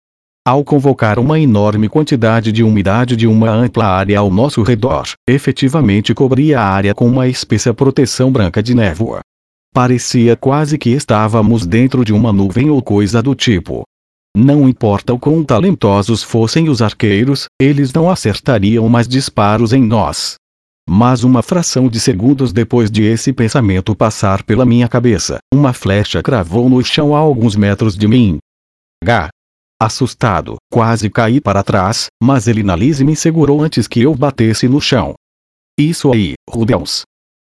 [0.47, 6.13] Ao convocar uma enorme quantidade de umidade de uma ampla área ao nosso redor, efetivamente
[6.13, 9.19] cobria a área com uma espessa proteção branca de névoa.
[9.73, 13.83] Parecia quase que estávamos dentro de uma nuvem ou coisa do tipo.
[14.35, 20.35] Não importa o quão talentosos fossem os arqueiros, eles não acertariam mais disparos em nós.
[20.89, 26.21] Mas uma fração de segundos depois de esse pensamento passar pela minha cabeça, uma flecha
[26.21, 28.37] cravou no chão a alguns metros de mim.
[29.01, 29.29] H.
[29.81, 35.13] Assustado, quase caí para trás, mas Elinalise me segurou antes que eu batesse no chão.
[35.79, 37.03] Isso aí, Rubens.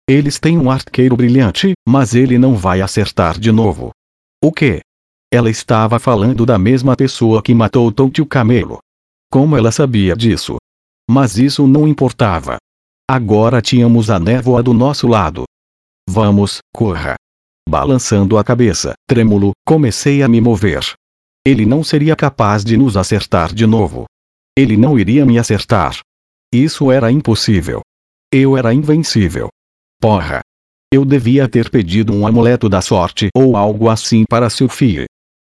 [0.09, 3.91] Eles têm um arqueiro brilhante, mas ele não vai acertar de novo.
[4.43, 4.81] O quê?
[5.31, 8.79] Ela estava falando da mesma pessoa que matou Tonte o camelo.
[9.31, 10.57] Como ela sabia disso?
[11.09, 12.57] Mas isso não importava.
[13.07, 15.43] Agora tínhamos a névoa do nosso lado.
[16.09, 17.15] Vamos, corra.
[17.67, 20.83] Balançando a cabeça, trêmulo, comecei a me mover.
[21.45, 24.05] Ele não seria capaz de nos acertar de novo.
[24.57, 25.99] Ele não iria me acertar.
[26.51, 27.81] Isso era impossível.
[28.33, 29.49] Eu era invencível.
[30.01, 30.41] Porra!
[30.91, 35.05] Eu devia ter pedido um amuleto da sorte ou algo assim para Sophie.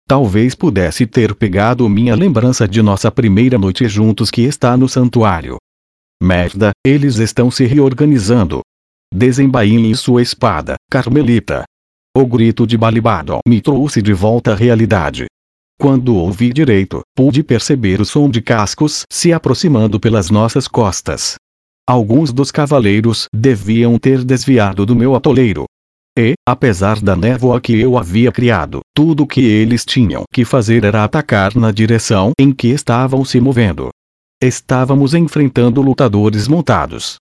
[0.09, 5.57] Talvez pudesse ter pegado minha lembrança de nossa primeira noite juntos que está no santuário.
[6.19, 8.61] Merda, eles estão se reorganizando.
[9.13, 11.63] Desembainhe sua espada, Carmelita.
[12.17, 15.27] O grito de Balibado me trouxe de volta à realidade.
[15.79, 21.35] Quando ouvi direito, pude perceber o som de cascos se aproximando pelas nossas costas.
[21.87, 25.65] Alguns dos cavaleiros deviam ter desviado do meu atoleiro,
[26.17, 31.03] e, apesar da névoa que eu havia criado, tudo que eles tinham que fazer era
[31.03, 33.89] atacar na direção em que estavam se movendo.
[34.41, 37.17] Estávamos enfrentando lutadores montados.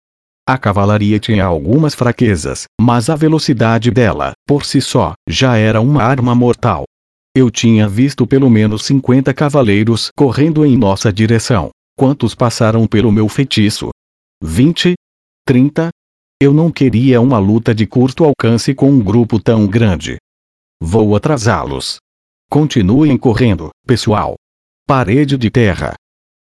[0.48, 6.03] A cavalaria tinha algumas fraquezas, mas a velocidade dela, por si só, já era uma
[6.03, 6.85] arma mortal.
[7.37, 11.70] Eu tinha visto pelo menos 50 cavaleiros correndo em nossa direção.
[11.96, 13.90] Quantos passaram pelo meu feitiço?
[14.42, 14.94] 20?
[15.46, 15.90] 30?
[16.40, 20.18] Eu não queria uma luta de curto alcance com um grupo tão grande.
[20.81, 21.96] Vou atrasá-los.
[22.48, 24.37] Continuem correndo, pessoal.
[24.87, 25.94] Parede de terra.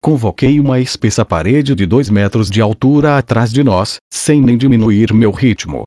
[0.01, 5.13] Convoquei uma espessa parede de dois metros de altura atrás de nós, sem nem diminuir
[5.13, 5.83] meu ritmo.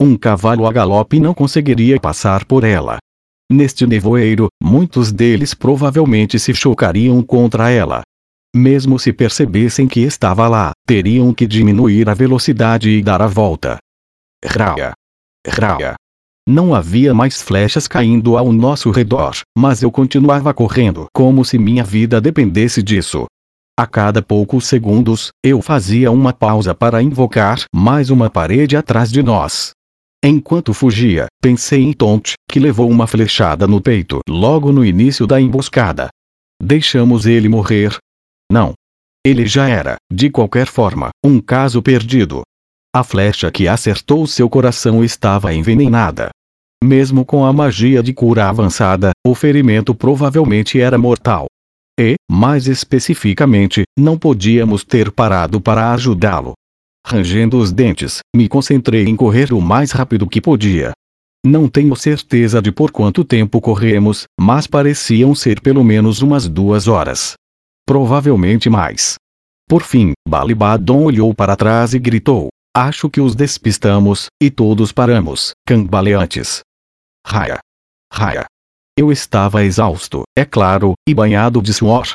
[0.00, 2.98] Um cavalo a galope não conseguiria passar por ela.
[3.50, 8.02] Neste nevoeiro, muitos deles provavelmente se chocariam contra ela.
[8.54, 13.78] Mesmo se percebessem que estava lá, teriam que diminuir a velocidade e dar a volta.
[14.44, 14.92] Raia.
[15.46, 15.94] Raia.
[16.48, 21.84] Não havia mais flechas caindo ao nosso redor, mas eu continuava correndo como se minha
[21.84, 23.26] vida dependesse disso.
[23.78, 29.22] A cada poucos segundos, eu fazia uma pausa para invocar mais uma parede atrás de
[29.22, 29.72] nós.
[30.24, 35.40] Enquanto fugia, pensei em Tont, que levou uma flechada no peito logo no início da
[35.40, 36.08] emboscada.
[36.60, 37.96] Deixamos ele morrer?
[38.50, 38.72] Não.
[39.24, 42.42] Ele já era, de qualquer forma, um caso perdido.
[42.94, 46.30] A flecha que acertou seu coração estava envenenada.
[46.82, 51.46] Mesmo com a magia de cura avançada, o ferimento provavelmente era mortal.
[51.98, 56.54] E, mais especificamente, não podíamos ter parado para ajudá-lo.
[57.04, 60.92] Rangendo os dentes, me concentrei em correr o mais rápido que podia.
[61.44, 66.86] Não tenho certeza de por quanto tempo corremos, mas pareciam ser pelo menos umas duas
[66.86, 67.34] horas.
[67.88, 69.14] Provavelmente mais.
[69.66, 75.52] Por fim, Balibadon olhou para trás e gritou: Acho que os despistamos, e todos paramos,
[75.66, 76.60] cambaleantes.
[77.26, 77.58] Raia.
[78.12, 78.44] Raia.
[78.94, 82.12] Eu estava exausto, é claro, e banhado de suor.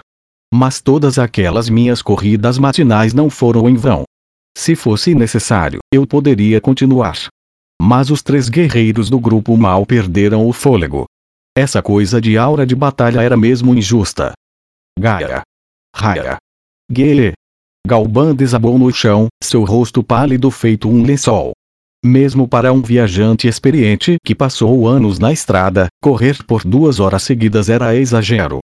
[0.54, 4.04] Mas todas aquelas minhas corridas matinais não foram em vão.
[4.56, 7.18] Se fosse necessário, eu poderia continuar.
[7.82, 11.06] Mas os três guerreiros do grupo mal perderam o fôlego.
[11.58, 14.34] Essa coisa de aura de batalha era mesmo injusta.
[15.00, 15.42] Gaia.
[15.96, 16.38] Raia.
[16.92, 17.34] Guele.
[17.86, 21.52] Galban desabou no chão, seu rosto pálido feito um lençol.
[22.04, 27.70] Mesmo para um viajante experiente que passou anos na estrada, correr por duas horas seguidas
[27.70, 28.60] era exagero.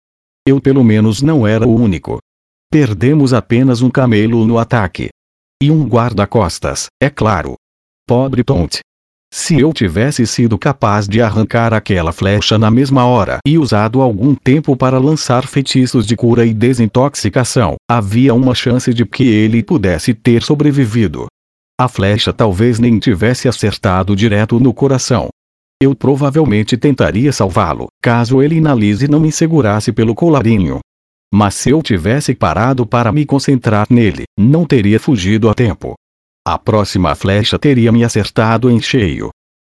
[0.45, 2.19] Eu pelo menos não era o único.
[2.71, 5.09] Perdemos apenas um camelo no ataque.
[5.61, 7.55] E um guarda-costas, é claro.
[8.07, 8.79] Pobre Tont.
[9.31, 14.33] Se eu tivesse sido capaz de arrancar aquela flecha na mesma hora e usado algum
[14.33, 20.13] tempo para lançar feitiços de cura e desintoxicação, havia uma chance de que ele pudesse
[20.13, 21.27] ter sobrevivido.
[21.79, 25.29] A flecha talvez nem tivesse acertado direto no coração.
[25.81, 30.79] Eu provavelmente tentaria salvá-lo, caso ele Lise não me segurasse pelo colarinho.
[31.33, 35.93] Mas se eu tivesse parado para me concentrar nele, não teria fugido a tempo.
[36.51, 39.29] A próxima flecha teria me acertado em cheio.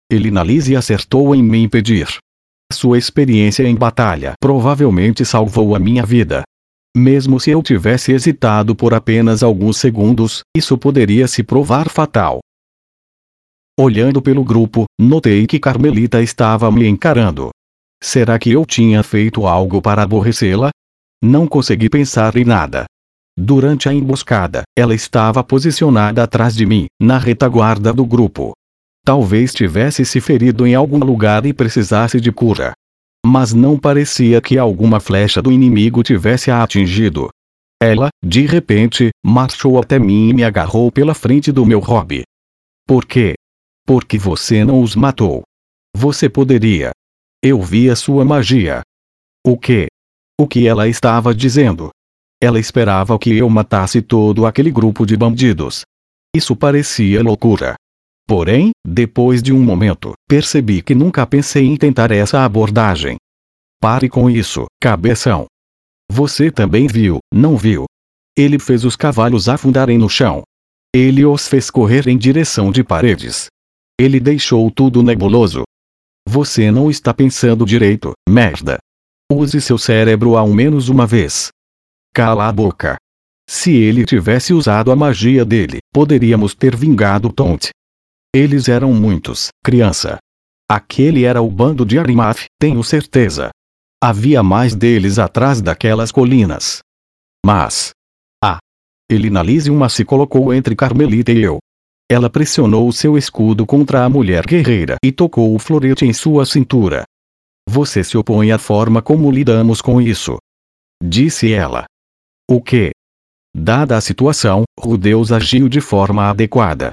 [0.09, 2.07] Ele Lise acertou em me impedir.
[2.73, 6.45] Sua experiência em batalha provavelmente salvou a minha vida,
[6.97, 12.39] mesmo se eu tivesse hesitado por apenas alguns segundos, isso poderia se provar fatal.
[13.79, 17.51] Olhando pelo grupo, notei que Carmelita estava me encarando.
[18.01, 20.71] Será que eu tinha feito algo para aborrecê-la?
[21.21, 22.85] Não consegui pensar em nada.
[23.41, 28.53] Durante a emboscada, ela estava posicionada atrás de mim, na retaguarda do grupo.
[29.05, 32.75] Talvez tivesse se ferido em algum lugar e precisasse de cura
[33.29, 37.29] mas não parecia que alguma flecha do inimigo tivesse a atingido.
[37.81, 42.23] Ela, de repente, marchou até mim e me agarrou pela frente do meu hobby.
[42.87, 43.35] Por quê?
[43.87, 45.43] Porque você não os matou.
[45.95, 46.91] Você poderia.
[47.43, 48.81] Eu vi a sua magia.
[49.47, 49.87] O quê?
[50.41, 51.91] O que ela estava dizendo?
[52.41, 55.83] Ela esperava que eu matasse todo aquele grupo de bandidos.
[56.35, 57.75] Isso parecia loucura.
[58.27, 63.17] Porém, depois de um momento, percebi que nunca pensei em tentar essa abordagem.
[63.81, 65.47] Pare com isso, cabeção.
[66.11, 67.87] Você também viu, não viu?
[68.37, 70.43] Ele fez os cavalos afundarem no chão.
[70.95, 73.47] Ele os fez correr em direção de paredes.
[73.99, 75.65] Ele deixou tudo nebuloso.
[76.29, 78.79] Você não está pensando direito, merda.
[79.31, 81.49] Use seu cérebro ao menos uma vez.
[82.19, 82.97] Cala a boca.
[83.49, 87.69] Se ele tivesse usado a magia dele, poderíamos ter vingado Tont.
[88.35, 90.19] Eles eram muitos, criança.
[90.69, 93.51] Aquele era o bando de Arimath, tenho certeza.
[94.03, 96.81] Havia mais deles atrás daquelas colinas.
[97.47, 97.91] Mas.
[98.43, 98.59] Ah!
[99.09, 101.59] Elinalise uma se colocou entre Carmelita e eu.
[102.11, 107.05] Ela pressionou seu escudo contra a mulher guerreira e tocou o florete em sua cintura.
[107.69, 110.37] Você se opõe à forma como lidamos com isso.
[111.01, 111.87] Disse ela.
[112.51, 112.93] O que?
[113.55, 116.93] Dada a situação, Rudeus agiu de forma adequada.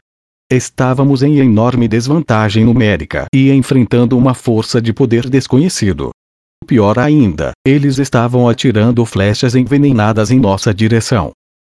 [0.52, 6.10] Estávamos em enorme desvantagem numérica e enfrentando uma força de poder desconhecido.
[6.68, 11.32] Pior ainda, eles estavam atirando flechas envenenadas em nossa direção.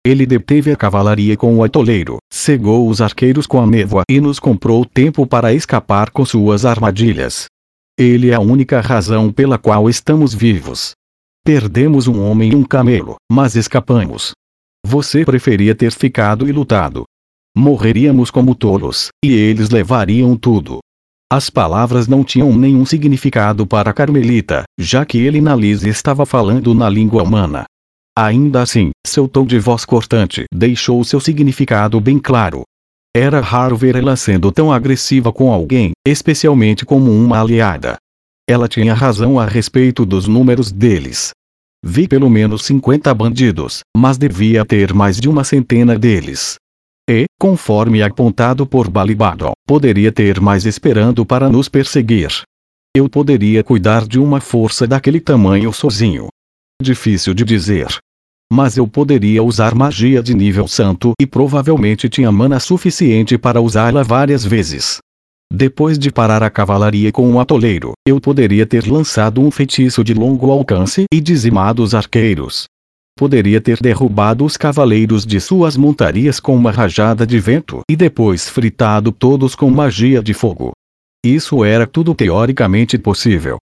[0.03, 4.39] Ele deteve a cavalaria com o atoleiro, cegou os arqueiros com a névoa e nos
[4.39, 7.45] comprou tempo para escapar com suas armadilhas.
[7.95, 10.93] Ele é a única razão pela qual estamos vivos.
[11.48, 14.34] Perdemos um homem e um camelo, mas escapamos.
[14.86, 17.06] Você preferia ter ficado e lutado.
[17.56, 20.80] Morreríamos como tolos, e eles levariam tudo.
[21.32, 26.74] As palavras não tinham nenhum significado para Carmelita, já que ele na Liz estava falando
[26.76, 27.64] na língua humana.
[28.14, 32.64] Ainda assim, seu tom de voz cortante deixou seu significado bem claro.
[33.16, 37.95] Era raro ver ela sendo tão agressiva com alguém, especialmente como uma aliada.
[38.50, 41.32] Ela tinha razão a respeito dos números deles.
[41.84, 46.56] Vi pelo menos 50 bandidos, mas devia ter mais de uma centena deles.
[47.10, 52.41] E, conforme apontado por Balibadon, poderia ter mais esperando para nos perseguir.
[52.95, 56.28] Eu poderia cuidar de uma força daquele tamanho sozinho.
[56.82, 57.88] Difícil de dizer.
[58.52, 64.04] Mas eu poderia usar magia de nível santo e provavelmente tinha mana suficiente para usá-la
[64.04, 65.00] várias vezes.
[65.52, 70.14] Depois de parar a cavalaria com um atoleiro, eu poderia ter lançado um feitiço de
[70.14, 72.68] longo alcance e dizimado os arqueiros
[73.18, 78.48] poderia ter derrubado os cavaleiros de suas montarias com uma rajada de vento e depois
[78.48, 80.72] fritado todos com magia de fogo.
[81.26, 83.58] Isso era tudo teoricamente possível.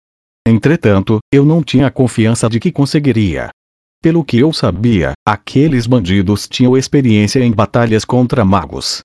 [0.47, 3.49] Entretanto, eu não tinha confiança de que conseguiria.
[4.03, 9.01] Pelo que eu sabia, aqueles bandidos tinham experiência em batalhas contra magos.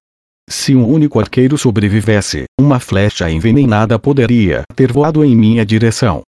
[0.52, 6.24] Se um único arqueiro sobrevivesse, uma flecha envenenada poderia ter voado em minha direção.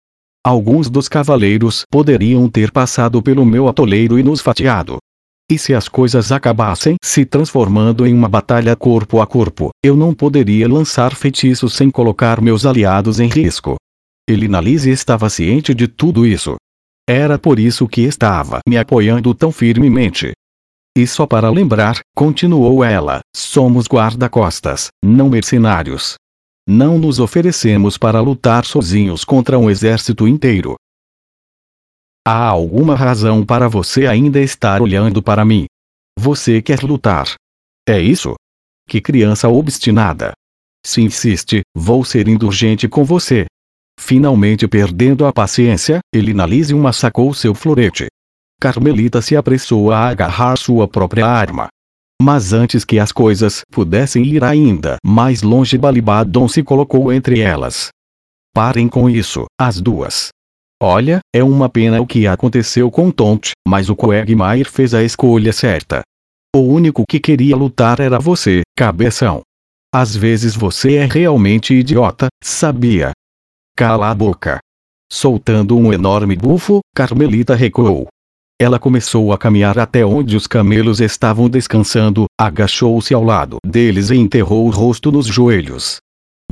[0.45, 4.99] Alguns dos cavaleiros poderiam ter passado pelo meu atoleiro e nos fatiado.
[5.51, 10.15] E se as coisas acabassem se transformando em uma batalha corpo a corpo, eu não
[10.15, 13.77] poderia lançar feitiços sem colocar meus aliados em risco.
[14.29, 16.57] Elinalise estava ciente de tudo isso.
[17.09, 20.33] Era por isso que estava me apoiando tão firmemente.
[20.97, 26.15] E só para lembrar, continuou ela, somos guarda-costas, não mercenários.
[26.69, 30.77] Não nos oferecemos para lutar sozinhos contra um exército inteiro.
[32.27, 35.67] Há alguma razão para você ainda estar olhando para mim?
[36.19, 37.35] Você quer lutar?
[37.89, 38.35] É isso?
[38.89, 40.33] Que criança obstinada!
[40.85, 43.47] Se insiste, vou ser indulgente com você.
[43.99, 48.07] Finalmente perdendo a paciência, Elinalise uma sacou seu florete.
[48.61, 51.69] Carmelita se apressou a agarrar sua própria arma.
[52.21, 57.89] Mas antes que as coisas pudessem ir ainda mais longe Balibadon se colocou entre elas.
[58.55, 60.29] Parem com isso, as duas.
[60.83, 65.55] Olha, é uma pena o que aconteceu com Tont, mas o Quagmire fez a escolha
[65.55, 66.03] certa.
[66.55, 69.41] O único que queria lutar era você, cabeção.
[69.95, 73.13] Às vezes você é realmente idiota, sabia?
[73.75, 74.59] Cala a boca.
[75.11, 78.07] Soltando um enorme bufo, Carmelita recuou.
[78.63, 84.17] Ela começou a caminhar até onde os camelos estavam descansando, agachou-se ao lado deles e
[84.17, 85.97] enterrou o rosto nos joelhos.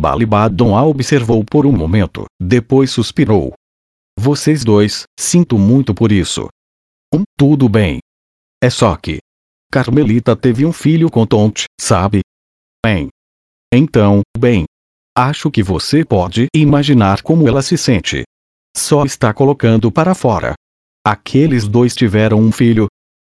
[0.00, 3.52] Balibadon a observou por um momento, depois suspirou.
[4.18, 6.48] Vocês dois, sinto muito por isso.
[7.14, 7.98] Um, tudo bem.
[8.64, 9.18] É só que.
[9.70, 12.20] Carmelita teve um filho com Tonte, sabe?
[12.82, 13.08] Bem.
[13.70, 14.64] Então, bem.
[15.14, 18.22] Acho que você pode imaginar como ela se sente.
[18.74, 20.54] Só está colocando para fora.
[21.06, 22.86] Aqueles dois tiveram um filho.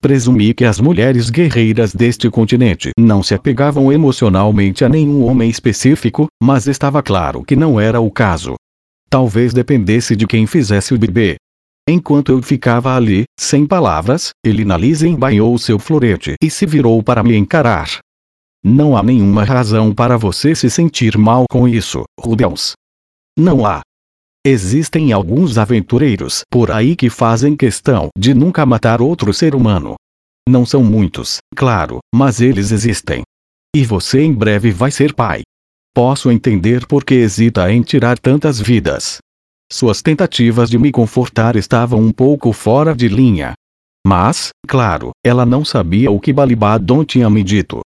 [0.03, 6.27] Presumi que as mulheres guerreiras deste continente não se apegavam emocionalmente a nenhum homem específico,
[6.43, 8.55] mas estava claro que não era o caso.
[9.11, 11.37] Talvez dependesse de quem fizesse o bebê.
[11.89, 17.23] Enquanto eu ficava ali, sem palavras, ele Lise embainhou seu florete e se virou para
[17.23, 17.99] me encarar.
[18.63, 22.73] Não há nenhuma razão para você se sentir mal com isso, Rudels.
[23.37, 23.81] Não há.
[24.47, 29.97] Existem alguns aventureiros por aí que fazem questão de nunca matar outro ser humano.
[30.49, 33.22] Não são muitos, claro, mas eles existem.
[33.76, 35.43] E você em breve vai ser pai.
[35.95, 39.18] Posso entender por que hesita em tirar tantas vidas.
[39.70, 43.53] Suas tentativas de me confortar estavam um pouco fora de linha.
[44.07, 47.80] Mas, claro, ela não sabia o que Balibadon tinha me dito.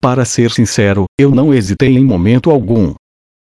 [0.00, 2.94] Para ser sincero, eu não hesitei em momento algum.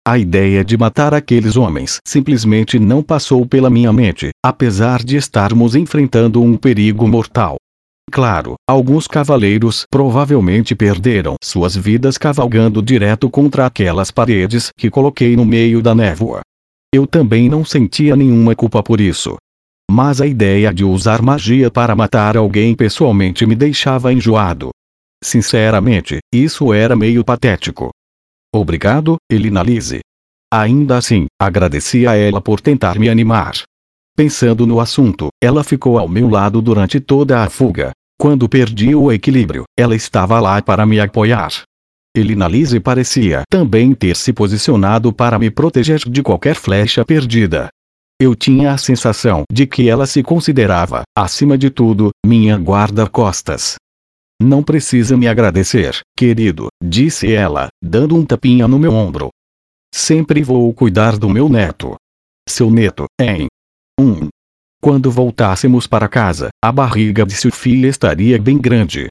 [0.08, 5.76] A ideia de matar aqueles homens simplesmente não passou pela minha mente, apesar de estarmos
[5.76, 7.58] enfrentando um perigo mortal.
[8.10, 15.44] Claro, alguns cavaleiros provavelmente perderam suas vidas cavalgando direto contra aquelas paredes que coloquei no
[15.44, 16.40] meio da névoa.
[16.96, 19.36] Eu também não sentia nenhuma culpa por isso.
[19.92, 24.70] Mas a ideia de usar magia para matar alguém pessoalmente me deixava enjoado.
[25.22, 27.90] Sinceramente, isso era meio patético.
[28.54, 30.00] Obrigado, Elinalise.
[30.52, 33.64] Ainda assim, agradeci a ela por tentar me animar.
[34.16, 37.92] Pensando no assunto, ela ficou ao meu lado durante toda a fuga.
[38.20, 41.52] Quando perdi o equilíbrio, ela estava lá para me apoiar.
[42.16, 47.68] Elinalise parecia também ter se posicionado para me proteger de qualquer flecha perdida.
[48.20, 53.76] Eu tinha a sensação de que ela se considerava, acima de tudo, minha guarda-costas.
[54.42, 59.30] Não precisa me agradecer, querido, disse ela, dando um tapinha no meu ombro.
[59.94, 61.96] Sempre vou cuidar do meu neto.
[62.48, 63.48] Seu neto, em.
[64.00, 64.28] Um.
[64.80, 69.08] Quando voltássemos para casa, a barriga de sua filha estaria bem grande.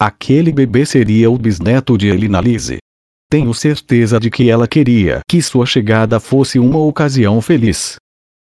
[0.00, 2.78] Aquele bebê seria o bisneto de Elinalise.
[3.28, 7.96] Tenho certeza de que ela queria que sua chegada fosse uma ocasião feliz.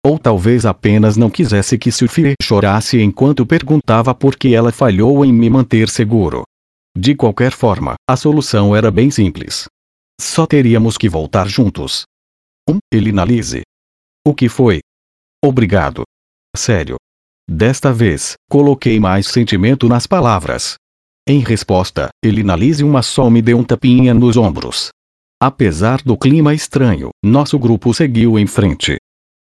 [0.04, 5.32] Ou talvez apenas não quisesse que Sophie chorasse enquanto perguntava por que ela falhou em
[5.32, 6.42] me manter seguro.
[6.96, 9.66] De qualquer forma, a solução era bem simples.
[10.20, 12.04] Só teríamos que voltar juntos.
[12.68, 13.62] Um, Elinalise.
[14.26, 14.80] O que foi?
[15.42, 16.02] Obrigado.
[16.54, 16.96] Sério.
[17.48, 20.76] Desta vez, coloquei mais sentimento nas palavras.
[21.26, 24.90] Em resposta, Elinalise uma só me deu um tapinha nos ombros.
[25.42, 28.98] Apesar do clima estranho, nosso grupo seguiu em frente.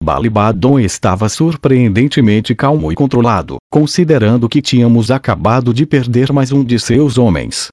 [0.08, 6.80] Balibadon estava surpreendentemente calmo e controlado, considerando que tínhamos acabado de perder mais um de
[6.80, 7.68] seus homens.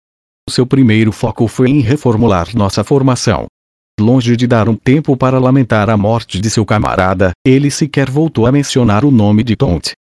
[0.51, 3.47] Seu primeiro foco foi em reformular nossa formação.
[4.01, 8.47] Longe de dar um tempo para lamentar a morte de seu camarada, ele sequer voltou
[8.47, 9.93] a mencionar o nome de Tont.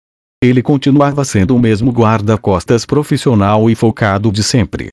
[0.42, 4.88] Ele continuava sendo o mesmo guarda-costas profissional e focado de sempre.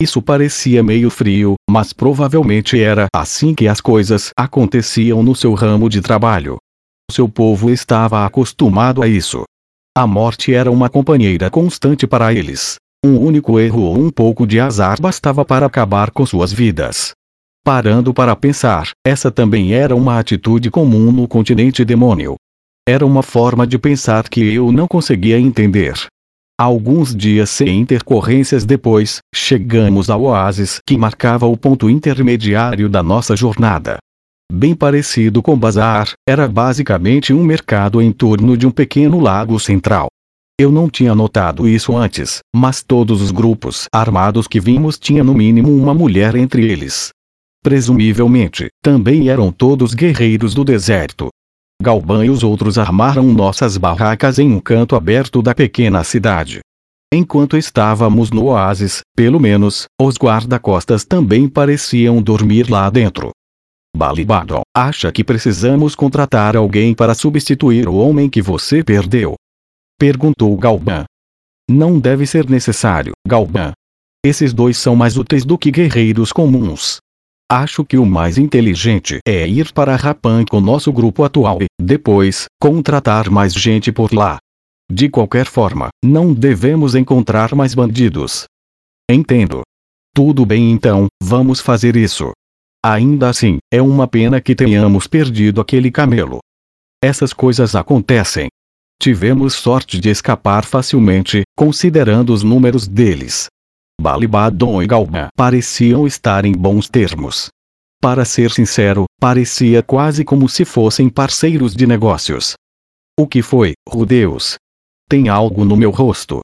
[0.00, 5.88] Isso parecia meio frio, mas provavelmente era assim que as coisas aconteciam no seu ramo
[5.88, 6.58] de trabalho.
[7.12, 9.42] Seu povo estava acostumado a isso.
[9.94, 12.76] A morte era uma companheira constante para eles.
[13.04, 17.12] Um único erro ou um pouco de azar bastava para acabar com suas vidas.
[17.62, 22.36] Parando para pensar, essa também era uma atitude comum no continente demônio.
[22.88, 25.92] Era uma forma de pensar que eu não conseguia entender.
[26.58, 33.36] Alguns dias sem intercorrências depois, chegamos ao oásis que marcava o ponto intermediário da nossa
[33.36, 33.98] jornada
[34.52, 40.08] bem parecido com bazar, era basicamente um mercado em torno de um pequeno lago central.
[40.60, 45.34] Eu não tinha notado isso antes, mas todos os grupos armados que vimos tinham no
[45.34, 47.08] mínimo uma mulher entre eles.
[47.64, 51.28] Presumivelmente, também eram todos guerreiros do deserto.
[51.82, 56.60] Galban e os outros armaram nossas barracas em um canto aberto da pequena cidade.
[57.12, 63.30] Enquanto estávamos no oásis, pelo menos, os guarda-costas também pareciam dormir lá dentro.
[63.94, 69.34] Balibadon, acha que precisamos contratar alguém para substituir o homem que você perdeu?
[69.98, 71.04] Perguntou Galban.
[71.70, 73.72] Não deve ser necessário, Galban.
[74.24, 76.98] Esses dois são mais úteis do que guerreiros comuns.
[77.50, 82.46] Acho que o mais inteligente é ir para Rapan com nosso grupo atual e, depois,
[82.60, 84.38] contratar mais gente por lá.
[84.90, 88.44] De qualquer forma, não devemos encontrar mais bandidos.
[89.10, 89.62] Entendo.
[90.14, 92.32] Tudo bem então, vamos fazer isso.
[92.84, 96.40] Ainda assim, é uma pena que tenhamos perdido aquele camelo.
[97.02, 98.48] Essas coisas acontecem.
[99.00, 103.46] Tivemos sorte de escapar facilmente, considerando os números deles.
[104.00, 107.48] Balibadon e Galban pareciam estar em bons termos.
[108.00, 112.54] Para ser sincero, parecia quase como se fossem parceiros de negócios.
[113.16, 114.56] O que foi, Rudeus?
[115.08, 116.40] Tem algo no meu rosto.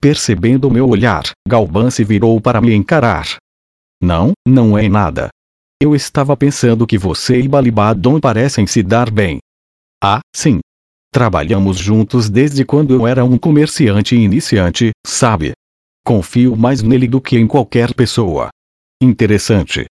[0.00, 3.36] Percebendo meu olhar, Galban se virou para me encarar.
[4.02, 5.28] Não, não é nada.
[5.80, 9.38] Eu estava pensando que você e Balibadon parecem se dar bem.
[10.02, 10.58] Ah, sim.
[11.12, 15.52] Trabalhamos juntos desde quando eu era um comerciante iniciante, sabe?
[16.04, 18.48] Confio mais nele do que em qualquer pessoa.
[19.00, 19.86] Interessante.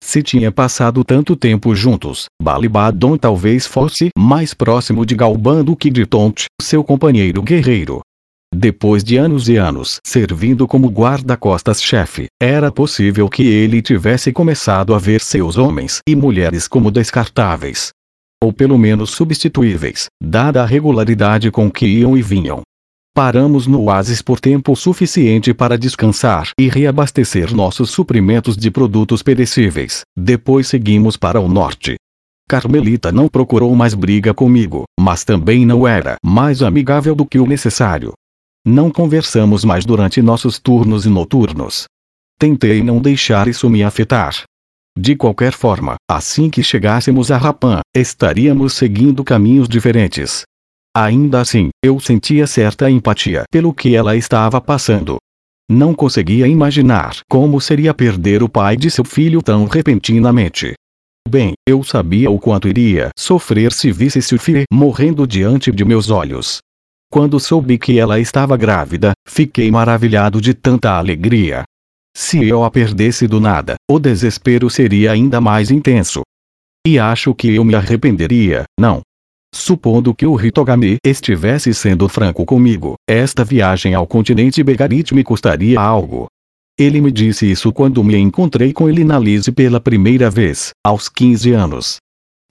[0.00, 5.90] Se tinha passado tanto tempo juntos, Balibadon talvez fosse mais próximo de Galban do que
[5.90, 8.00] de Tont, seu companheiro guerreiro.
[8.62, 15.00] Depois de anos e anos servindo como guarda-costas-chefe, era possível que ele tivesse começado a
[15.00, 17.90] ver seus homens e mulheres como descartáveis.
[18.40, 22.60] Ou pelo menos substituíveis, dada a regularidade com que iam e vinham.
[23.12, 30.02] Paramos no oásis por tempo suficiente para descansar e reabastecer nossos suprimentos de produtos perecíveis.
[30.16, 31.96] Depois seguimos para o norte.
[32.48, 37.46] Carmelita não procurou mais briga comigo, mas também não era mais amigável do que o
[37.46, 38.12] necessário.
[38.64, 41.86] Não conversamos mais durante nossos turnos e noturnos.
[42.38, 44.44] Tentei não deixar isso me afetar.
[44.96, 50.42] De qualquer forma, assim que chegássemos a Rapan, estaríamos seguindo caminhos diferentes.
[50.94, 55.16] Ainda assim, eu sentia certa empatia pelo que ela estava passando.
[55.68, 60.74] Não conseguia imaginar como seria perder o pai de seu filho tão repentinamente.
[61.28, 66.60] Bem, eu sabia o quanto iria sofrer se visse Sophie morrendo diante de meus olhos.
[67.12, 71.62] Quando soube que ela estava grávida, fiquei maravilhado de tanta alegria.
[72.16, 76.22] Se eu a perdesse do nada, o desespero seria ainda mais intenso.
[76.86, 79.02] E acho que eu me arrependeria, não.
[79.54, 85.78] Supondo que o Hitogami estivesse sendo franco comigo, esta viagem ao continente Begarit me custaria
[85.78, 86.28] algo.
[86.78, 91.10] Ele me disse isso quando me encontrei com ele na Lise pela primeira vez, aos
[91.10, 91.98] 15 anos.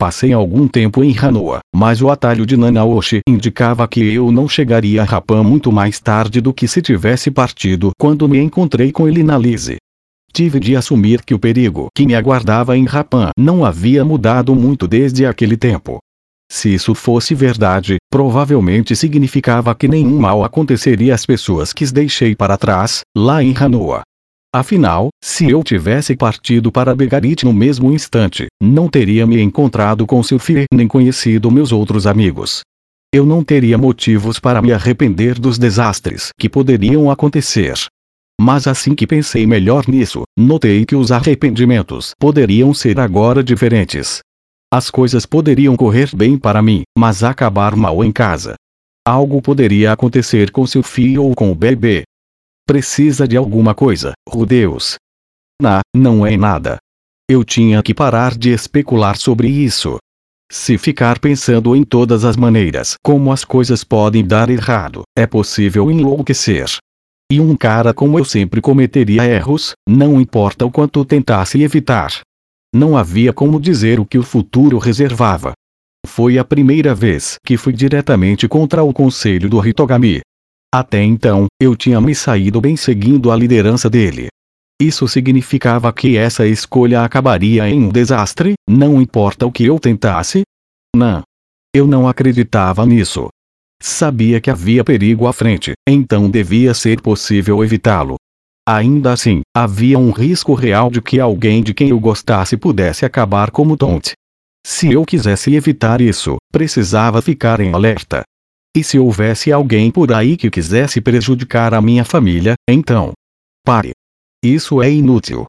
[0.01, 5.03] Passei algum tempo em Hanoa, mas o atalho de Nanaoshi indicava que eu não chegaria
[5.03, 9.21] a Rapan muito mais tarde do que se tivesse partido quando me encontrei com ele
[9.21, 9.75] na Lise.
[10.33, 14.87] Tive de assumir que o perigo que me aguardava em Rapan não havia mudado muito
[14.87, 15.99] desde aquele tempo.
[16.51, 22.57] Se isso fosse verdade, provavelmente significava que nenhum mal aconteceria às pessoas que deixei para
[22.57, 24.01] trás, lá em Hanoa.
[24.53, 30.21] Afinal, se eu tivesse partido para Begarit no mesmo instante, não teria me encontrado com
[30.21, 32.59] Sylphie nem conhecido meus outros amigos.
[33.13, 37.75] Eu não teria motivos para me arrepender dos desastres que poderiam acontecer.
[38.41, 44.19] Mas assim que pensei melhor nisso, notei que os arrependimentos poderiam ser agora diferentes.
[44.73, 48.55] As coisas poderiam correr bem para mim, mas acabar mal em casa.
[49.07, 52.03] Algo poderia acontecer com Sylphie ou com o bebê,
[52.67, 54.95] Precisa de alguma coisa, oh Deus.
[55.61, 56.77] Na, não é nada.
[57.29, 59.97] Eu tinha que parar de especular sobre isso.
[60.51, 65.89] Se ficar pensando em todas as maneiras como as coisas podem dar errado, é possível
[65.89, 66.67] enlouquecer.
[67.31, 72.19] E um cara como eu sempre cometeria erros, não importa o quanto tentasse evitar.
[72.75, 75.53] Não havia como dizer o que o futuro reservava.
[76.05, 80.19] Foi a primeira vez que fui diretamente contra o conselho do Hitogami,
[80.73, 84.27] até então, eu tinha me saído bem seguindo a liderança dele.
[84.81, 90.43] Isso significava que essa escolha acabaria em um desastre, não importa o que eu tentasse?
[90.95, 91.21] Não.
[91.75, 93.27] Eu não acreditava nisso.
[93.81, 98.15] Sabia que havia perigo à frente, então devia ser possível evitá-lo.
[98.67, 103.51] Ainda assim, havia um risco real de que alguém de quem eu gostasse pudesse acabar
[103.51, 104.13] como Tont.
[104.65, 108.23] Se eu quisesse evitar isso, precisava ficar em alerta.
[108.75, 113.11] E se houvesse alguém por aí que quisesse prejudicar a minha família, então.
[113.65, 113.91] Pare.
[114.43, 115.45] Isso é inútil.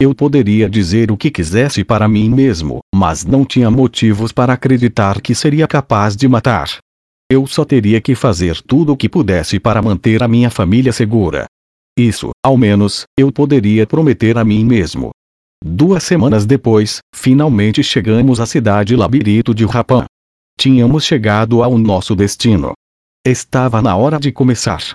[0.00, 5.20] Eu poderia dizer o que quisesse para mim mesmo, mas não tinha motivos para acreditar
[5.20, 6.78] que seria capaz de matar.
[7.30, 11.46] Eu só teria que fazer tudo o que pudesse para manter a minha família segura.
[11.96, 15.10] Isso, ao menos, eu poderia prometer a mim mesmo.
[15.64, 20.04] Duas semanas depois, finalmente chegamos à cidade labirinto de Rapan.
[20.58, 22.72] Tínhamos chegado ao nosso destino.
[23.26, 24.94] Estava na hora de começar.